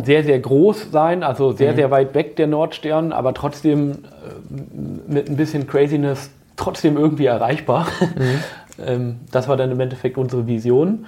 sehr, 0.02 0.24
sehr 0.24 0.38
groß 0.38 0.90
sein, 0.90 1.22
also 1.22 1.52
sehr, 1.52 1.72
mhm. 1.72 1.76
sehr 1.76 1.90
weit 1.90 2.14
weg 2.14 2.36
der 2.36 2.46
Nordstern, 2.46 3.12
aber 3.12 3.34
trotzdem 3.34 3.92
äh, 3.92 5.10
mit 5.10 5.28
ein 5.28 5.36
bisschen 5.36 5.66
Craziness 5.66 6.30
trotzdem 6.56 6.96
irgendwie 6.96 7.26
erreichbar. 7.26 7.86
Mhm. 8.16 8.42
Ähm, 8.78 9.16
das 9.32 9.48
war 9.48 9.56
dann 9.56 9.70
im 9.70 9.80
Endeffekt 9.80 10.18
unsere 10.18 10.46
Vision. 10.46 11.06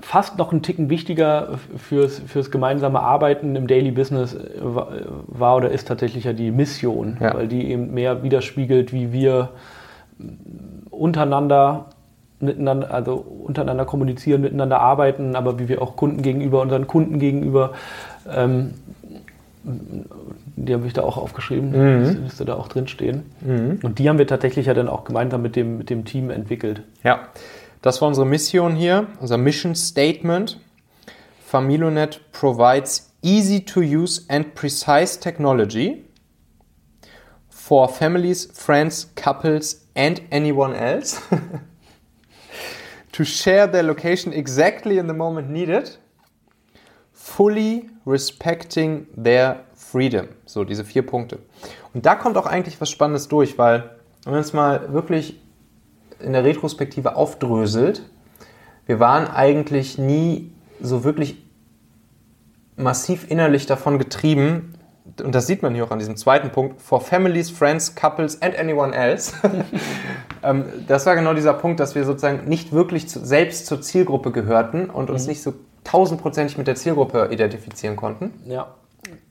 Fast 0.00 0.36
noch 0.36 0.52
ein 0.52 0.60
Ticken 0.60 0.90
wichtiger 0.90 1.58
fürs, 1.78 2.18
fürs 2.18 2.50
gemeinsame 2.50 3.00
Arbeiten 3.00 3.56
im 3.56 3.66
Daily 3.66 3.90
Business 3.90 4.36
war 4.60 5.56
oder 5.56 5.70
ist 5.70 5.88
tatsächlich 5.88 6.24
ja 6.24 6.34
die 6.34 6.50
Mission, 6.50 7.16
ja. 7.20 7.32
weil 7.32 7.48
die 7.48 7.70
eben 7.70 7.94
mehr 7.94 8.22
widerspiegelt, 8.22 8.92
wie 8.92 9.12
wir 9.12 9.48
untereinander 10.90 11.86
miteinander, 12.40 12.92
also 12.92 13.14
untereinander 13.14 13.84
kommunizieren, 13.84 14.40
miteinander 14.40 14.80
arbeiten, 14.80 15.36
aber 15.36 15.58
wie 15.58 15.68
wir 15.68 15.82
auch 15.82 15.96
Kunden 15.96 16.22
gegenüber, 16.22 16.60
unseren 16.60 16.86
Kunden 16.86 17.18
gegenüber, 17.18 17.72
ähm, 18.30 18.74
die 19.64 20.72
habe 20.72 20.86
ich 20.86 20.92
da 20.92 21.02
auch 21.02 21.16
aufgeschrieben, 21.16 21.70
mhm. 21.70 22.22
müsste 22.22 22.44
da 22.44 22.54
auch 22.54 22.68
drin 22.68 22.88
stehen. 22.88 23.24
Mhm. 23.40 23.80
Und 23.82 23.98
die 23.98 24.08
haben 24.08 24.18
wir 24.18 24.26
tatsächlich 24.26 24.66
ja 24.66 24.74
dann 24.74 24.88
auch 24.88 25.04
gemeinsam 25.04 25.42
mit 25.42 25.56
dem, 25.56 25.78
mit 25.78 25.90
dem 25.90 26.04
Team 26.04 26.30
entwickelt. 26.30 26.82
Ja, 27.02 27.28
das 27.82 28.00
war 28.00 28.08
unsere 28.08 28.26
Mission 28.26 28.74
hier, 28.74 29.06
unser 29.20 29.36
Mission 29.36 29.74
Statement. 29.74 30.58
Familonet 31.44 32.20
provides 32.32 33.12
easy 33.22 33.64
to 33.64 33.80
use 33.80 34.24
and 34.28 34.54
precise 34.54 35.18
technology 35.18 36.04
for 37.48 37.88
families, 37.88 38.48
friends, 38.52 39.12
couples 39.14 39.86
and 39.94 40.22
anyone 40.30 40.74
else. 40.74 41.20
to 43.18 43.24
share 43.24 43.66
their 43.66 43.82
location 43.82 44.32
exactly 44.32 44.96
in 44.96 45.08
the 45.08 45.12
moment 45.12 45.50
needed, 45.50 45.98
fully 47.12 47.90
respecting 48.06 49.08
their 49.16 49.64
freedom. 49.74 50.28
So, 50.46 50.62
diese 50.62 50.84
vier 50.84 51.02
Punkte. 51.02 51.40
Und 51.92 52.06
da 52.06 52.14
kommt 52.14 52.36
auch 52.36 52.46
eigentlich 52.46 52.80
was 52.80 52.90
Spannendes 52.90 53.26
durch, 53.26 53.58
weil, 53.58 53.90
wenn 54.22 54.34
man 54.34 54.40
es 54.40 54.52
mal 54.52 54.92
wirklich 54.92 55.40
in 56.20 56.32
der 56.32 56.44
Retrospektive 56.44 57.16
aufdröselt, 57.16 58.02
wir 58.86 59.00
waren 59.00 59.26
eigentlich 59.26 59.98
nie 59.98 60.52
so 60.80 61.02
wirklich 61.02 61.42
massiv 62.76 63.28
innerlich 63.28 63.66
davon 63.66 63.98
getrieben, 63.98 64.74
und 65.22 65.34
das 65.34 65.46
sieht 65.46 65.62
man 65.62 65.74
hier 65.74 65.84
auch 65.84 65.90
an 65.90 65.98
diesem 65.98 66.16
zweiten 66.16 66.50
Punkt, 66.50 66.80
for 66.80 67.00
families, 67.00 67.50
friends, 67.50 67.94
couples 67.94 68.40
and 68.42 68.58
anyone 68.58 68.94
else. 68.94 69.34
Ähm, 70.40 70.66
das 70.86 71.04
war 71.04 71.16
genau 71.16 71.34
dieser 71.34 71.52
Punkt, 71.52 71.80
dass 71.80 71.96
wir 71.96 72.04
sozusagen 72.04 72.48
nicht 72.48 72.70
wirklich 72.70 73.08
zu, 73.08 73.18
selbst 73.26 73.66
zur 73.66 73.82
Zielgruppe 73.82 74.30
gehörten 74.30 74.88
und 74.88 75.10
uns 75.10 75.24
mhm. 75.24 75.30
nicht 75.30 75.42
so 75.42 75.52
tausendprozentig 75.82 76.56
mit 76.56 76.68
der 76.68 76.76
Zielgruppe 76.76 77.28
identifizieren 77.32 77.96
konnten. 77.96 78.32
Ja. 78.46 78.68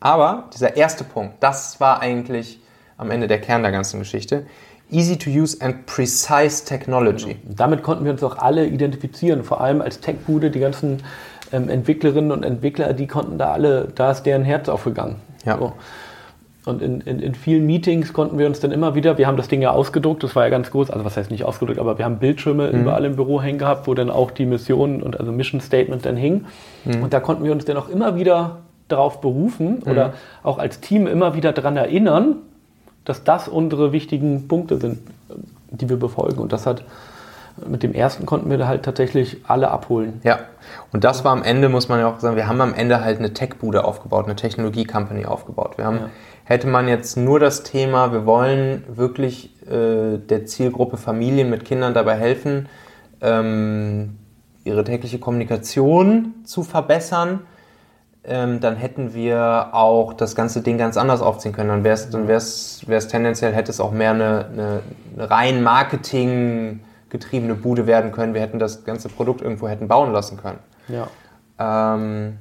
Aber 0.01 0.49
dieser 0.53 0.75
erste 0.75 1.05
Punkt, 1.05 1.35
das 1.39 1.79
war 1.79 2.01
eigentlich 2.01 2.59
am 2.97 3.11
Ende 3.11 3.27
der 3.27 3.39
Kern 3.39 3.61
der 3.61 3.71
ganzen 3.71 3.99
Geschichte. 3.99 4.45
Easy 4.89 5.17
to 5.17 5.29
use 5.29 5.57
and 5.61 5.85
precise 5.85 6.65
technology. 6.65 7.35
Genau. 7.35 7.55
Damit 7.55 7.83
konnten 7.83 8.05
wir 8.05 8.11
uns 8.11 8.23
auch 8.23 8.37
alle 8.37 8.65
identifizieren, 8.65 9.43
vor 9.43 9.61
allem 9.61 9.81
als 9.81 9.99
Tech-Bude, 9.99 10.49
die 10.49 10.59
ganzen 10.59 11.03
ähm, 11.51 11.69
Entwicklerinnen 11.69 12.31
und 12.31 12.43
Entwickler, 12.43 12.93
die 12.93 13.07
konnten 13.07 13.37
da 13.37 13.51
alle, 13.51 13.89
da 13.93 14.11
ist 14.11 14.23
deren 14.23 14.43
Herz 14.43 14.69
aufgegangen. 14.69 15.17
Ja. 15.47 15.57
So. 15.57 15.73
Und 16.65 16.81
in, 16.81 16.99
in, 17.01 17.19
in, 17.19 17.33
vielen 17.33 17.65
Meetings 17.65 18.11
konnten 18.11 18.37
wir 18.37 18.45
uns 18.45 18.59
dann 18.59 18.73
immer 18.73 18.93
wieder, 18.93 19.17
wir 19.17 19.25
haben 19.25 19.37
das 19.37 19.47
Ding 19.47 19.61
ja 19.61 19.71
ausgedruckt, 19.71 20.21
das 20.21 20.35
war 20.35 20.43
ja 20.43 20.49
ganz 20.49 20.69
groß, 20.69 20.91
also 20.91 21.05
was 21.05 21.15
heißt 21.15 21.31
nicht 21.31 21.45
ausgedruckt, 21.45 21.79
aber 21.79 21.97
wir 21.97 22.03
haben 22.03 22.17
Bildschirme 22.17 22.69
mhm. 22.73 22.81
überall 22.81 23.05
im 23.05 23.15
Büro 23.15 23.41
hängen 23.41 23.57
gehabt, 23.57 23.87
wo 23.87 23.93
dann 23.93 24.09
auch 24.09 24.31
die 24.31 24.45
Mission 24.45 25.01
und 25.01 25.17
also 25.17 25.31
Mission 25.31 25.61
Statement 25.61 26.05
dann 26.05 26.17
hing. 26.17 26.45
Mhm. 26.83 27.03
Und 27.03 27.13
da 27.13 27.21
konnten 27.21 27.45
wir 27.45 27.53
uns 27.53 27.63
dann 27.63 27.77
auch 27.77 27.87
immer 27.87 28.17
wieder 28.17 28.57
darauf 28.89 29.21
berufen 29.21 29.81
mhm. 29.85 29.91
oder 29.91 30.13
auch 30.43 30.57
als 30.57 30.81
Team 30.81 31.07
immer 31.07 31.35
wieder 31.35 31.53
daran 31.53 31.77
erinnern, 31.77 32.35
dass 33.05 33.23
das 33.23 33.47
unsere 33.47 33.93
wichtigen 33.93 34.49
Punkte 34.49 34.77
sind, 34.77 34.99
die 35.71 35.87
wir 35.87 35.97
befolgen. 35.97 36.39
Und 36.39 36.51
das 36.51 36.65
hat 36.65 36.83
mit 37.65 37.83
dem 37.83 37.93
ersten 37.93 38.25
konnten 38.25 38.49
wir 38.49 38.57
da 38.57 38.67
halt 38.67 38.83
tatsächlich 38.83 39.37
alle 39.47 39.71
abholen. 39.71 40.21
Ja, 40.23 40.39
und 40.91 41.03
das 41.03 41.23
war 41.23 41.31
am 41.31 41.43
Ende, 41.43 41.69
muss 41.69 41.89
man 41.89 41.99
ja 41.99 42.07
auch 42.07 42.19
sagen, 42.19 42.35
wir 42.35 42.47
haben 42.47 42.61
am 42.61 42.73
Ende 42.73 43.01
halt 43.01 43.19
eine 43.19 43.33
Tech-Bude 43.33 43.83
aufgebaut, 43.83 44.25
eine 44.25 44.35
Technologie-Company 44.35 45.25
aufgebaut. 45.25 45.77
Wir 45.77 45.85
haben, 45.85 45.97
ja. 45.97 46.09
hätte 46.43 46.67
man 46.67 46.87
jetzt 46.87 47.17
nur 47.17 47.39
das 47.39 47.63
Thema, 47.63 48.11
wir 48.11 48.25
wollen 48.25 48.83
wirklich 48.87 49.51
äh, 49.67 50.17
der 50.17 50.45
Zielgruppe 50.45 50.97
Familien 50.97 51.49
mit 51.49 51.65
Kindern 51.65 51.93
dabei 51.93 52.15
helfen, 52.15 52.69
ähm, 53.21 54.17
ihre 54.63 54.83
tägliche 54.83 55.17
Kommunikation 55.17 56.35
zu 56.43 56.63
verbessern, 56.63 57.41
ähm, 58.23 58.59
dann 58.59 58.75
hätten 58.75 59.13
wir 59.13 59.69
auch 59.71 60.13
das 60.13 60.35
ganze 60.35 60.61
Ding 60.61 60.77
ganz 60.77 60.97
anders 60.97 61.21
aufziehen 61.21 61.53
können. 61.53 61.69
Dann 61.69 61.83
wäre 61.85 61.93
es 61.93 62.09
dann 62.09 62.27
wär's, 62.27 62.81
wär's 62.85 63.07
tendenziell, 63.07 63.53
hätte 63.53 63.71
es 63.71 63.79
auch 63.79 63.91
mehr 63.91 64.11
eine, 64.11 64.81
eine 65.17 65.29
rein 65.29 65.63
Marketing- 65.63 66.81
getriebene 67.09 67.55
Bude 67.55 67.87
werden 67.87 68.11
können. 68.11 68.33
Wir 68.33 68.41
hätten 68.41 68.59
das 68.59 68.85
ganze 68.85 69.09
Produkt 69.09 69.41
irgendwo 69.41 69.67
hätten 69.67 69.87
bauen 69.87 70.11
lassen 70.11 70.37
können. 70.37 70.59
Ja. 70.87 71.07
Ähm, 71.59 72.37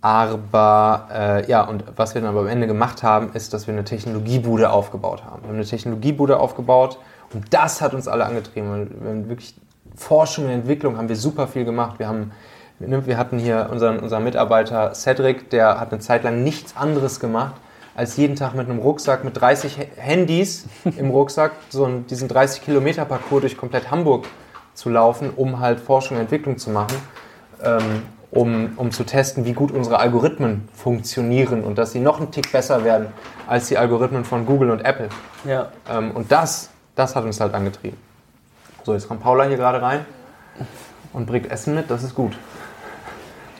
aber 0.00 1.08
äh, 1.12 1.50
ja, 1.50 1.62
und 1.62 1.84
was 1.96 2.14
wir 2.14 2.20
dann 2.20 2.30
aber 2.30 2.40
am 2.40 2.48
Ende 2.48 2.66
gemacht 2.66 3.02
haben, 3.02 3.32
ist, 3.32 3.54
dass 3.54 3.66
wir 3.66 3.72
eine 3.72 3.84
Technologiebude 3.84 4.70
aufgebaut 4.70 5.24
haben. 5.24 5.42
Wir 5.42 5.48
haben 5.48 5.56
eine 5.56 5.64
Technologiebude 5.64 6.38
aufgebaut 6.38 6.98
und 7.32 7.54
das 7.54 7.80
hat 7.80 7.94
uns 7.94 8.06
alle 8.06 8.26
angetrieben. 8.26 8.90
Wir 9.00 9.10
haben 9.10 9.28
wirklich 9.28 9.54
Forschung 9.96 10.44
und 10.46 10.50
Entwicklung 10.50 10.98
haben 10.98 11.08
wir 11.08 11.16
super 11.16 11.46
viel 11.46 11.64
gemacht. 11.64 11.98
Wir 11.98 12.08
haben 12.08 12.32
Wir 12.80 13.16
hatten 13.16 13.38
hier 13.38 13.68
unseren, 13.70 14.00
unseren 14.00 14.24
Mitarbeiter 14.24 14.94
Cedric, 14.94 15.48
der 15.50 15.80
hat 15.80 15.92
eine 15.92 16.00
Zeit 16.00 16.24
lang 16.24 16.42
nichts 16.42 16.76
anderes 16.76 17.20
gemacht, 17.20 17.54
als 17.94 18.16
jeden 18.16 18.36
Tag 18.36 18.54
mit 18.54 18.68
einem 18.68 18.78
Rucksack 18.78 19.24
mit 19.24 19.40
30 19.40 19.78
Handys 19.96 20.66
im 20.96 21.10
Rucksack 21.10 21.52
so 21.68 21.84
einen, 21.84 22.06
diesen 22.06 22.28
30 22.28 22.62
Kilometer 22.62 23.04
Parcours 23.04 23.42
durch 23.42 23.56
komplett 23.56 23.90
Hamburg 23.90 24.26
zu 24.74 24.90
laufen, 24.90 25.30
um 25.34 25.60
halt 25.60 25.80
Forschung 25.80 26.16
und 26.16 26.22
Entwicklung 26.22 26.58
zu 26.58 26.70
machen, 26.70 26.96
ähm, 27.62 28.02
um, 28.30 28.72
um 28.76 28.90
zu 28.90 29.04
testen, 29.04 29.44
wie 29.44 29.52
gut 29.52 29.70
unsere 29.70 29.98
Algorithmen 29.98 30.68
funktionieren 30.74 31.62
und 31.62 31.78
dass 31.78 31.92
sie 31.92 32.00
noch 32.00 32.18
einen 32.18 32.32
Tick 32.32 32.50
besser 32.50 32.82
werden 32.82 33.06
als 33.46 33.68
die 33.68 33.78
Algorithmen 33.78 34.24
von 34.24 34.44
Google 34.44 34.70
und 34.70 34.84
Apple. 34.84 35.08
Ja. 35.44 35.70
Ähm, 35.88 36.10
und 36.10 36.32
das, 36.32 36.70
das 36.96 37.14
hat 37.14 37.24
uns 37.24 37.40
halt 37.40 37.54
angetrieben. 37.54 37.96
So, 38.82 38.92
jetzt 38.92 39.06
kommt 39.06 39.22
Paula 39.22 39.44
hier 39.44 39.56
gerade 39.56 39.80
rein 39.80 40.04
und 41.12 41.26
bringt 41.26 41.50
Essen 41.50 41.76
mit, 41.76 41.90
das 41.90 42.02
ist 42.02 42.14
gut. 42.14 42.36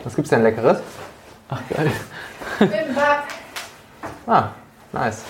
Was 0.03 0.17
gibt's 0.17 0.31
denn 0.31 0.43
Leckeres? 0.43 0.79
Ach 1.49 1.61
geil. 1.71 1.91
Bimbap. 2.59 3.25
Ah, 4.27 4.51
nice. 4.93 5.25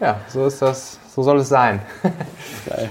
Ja, 0.00 0.20
so 0.28 0.46
ist 0.46 0.60
das, 0.60 0.98
so 1.14 1.22
soll 1.22 1.38
es 1.38 1.48
sein. 1.48 1.80
Geil. 2.66 2.90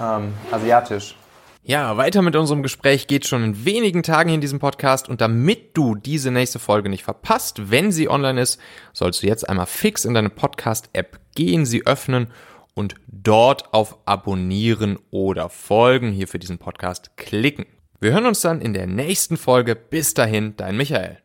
ähm, 0.00 0.32
asiatisch. 0.50 1.16
Ja, 1.62 1.96
weiter 1.96 2.22
mit 2.22 2.36
unserem 2.36 2.62
Gespräch 2.62 3.08
geht 3.08 3.26
schon 3.26 3.42
in 3.42 3.64
wenigen 3.64 4.02
Tagen 4.02 4.30
in 4.30 4.40
diesem 4.40 4.60
Podcast 4.60 5.08
und 5.08 5.20
damit 5.20 5.76
du 5.76 5.94
diese 5.96 6.30
nächste 6.30 6.58
Folge 6.58 6.88
nicht 6.88 7.02
verpasst, 7.02 7.70
wenn 7.70 7.90
sie 7.90 8.08
online 8.08 8.40
ist, 8.40 8.60
sollst 8.92 9.22
du 9.22 9.26
jetzt 9.26 9.48
einmal 9.48 9.66
fix 9.66 10.04
in 10.04 10.14
deine 10.14 10.30
Podcast-App 10.30 11.18
gehen, 11.34 11.66
sie 11.66 11.84
öffnen 11.84 12.28
und 12.74 12.94
dort 13.08 13.74
auf 13.74 13.98
Abonnieren 14.06 14.98
oder 15.10 15.48
Folgen 15.48 16.12
hier 16.12 16.28
für 16.28 16.38
diesen 16.38 16.58
Podcast 16.58 17.16
klicken. 17.16 17.66
Wir 18.00 18.12
hören 18.12 18.26
uns 18.26 18.40
dann 18.42 18.60
in 18.60 18.72
der 18.72 18.86
nächsten 18.86 19.36
Folge. 19.36 19.74
Bis 19.74 20.14
dahin, 20.14 20.54
dein 20.56 20.76
Michael. 20.76 21.18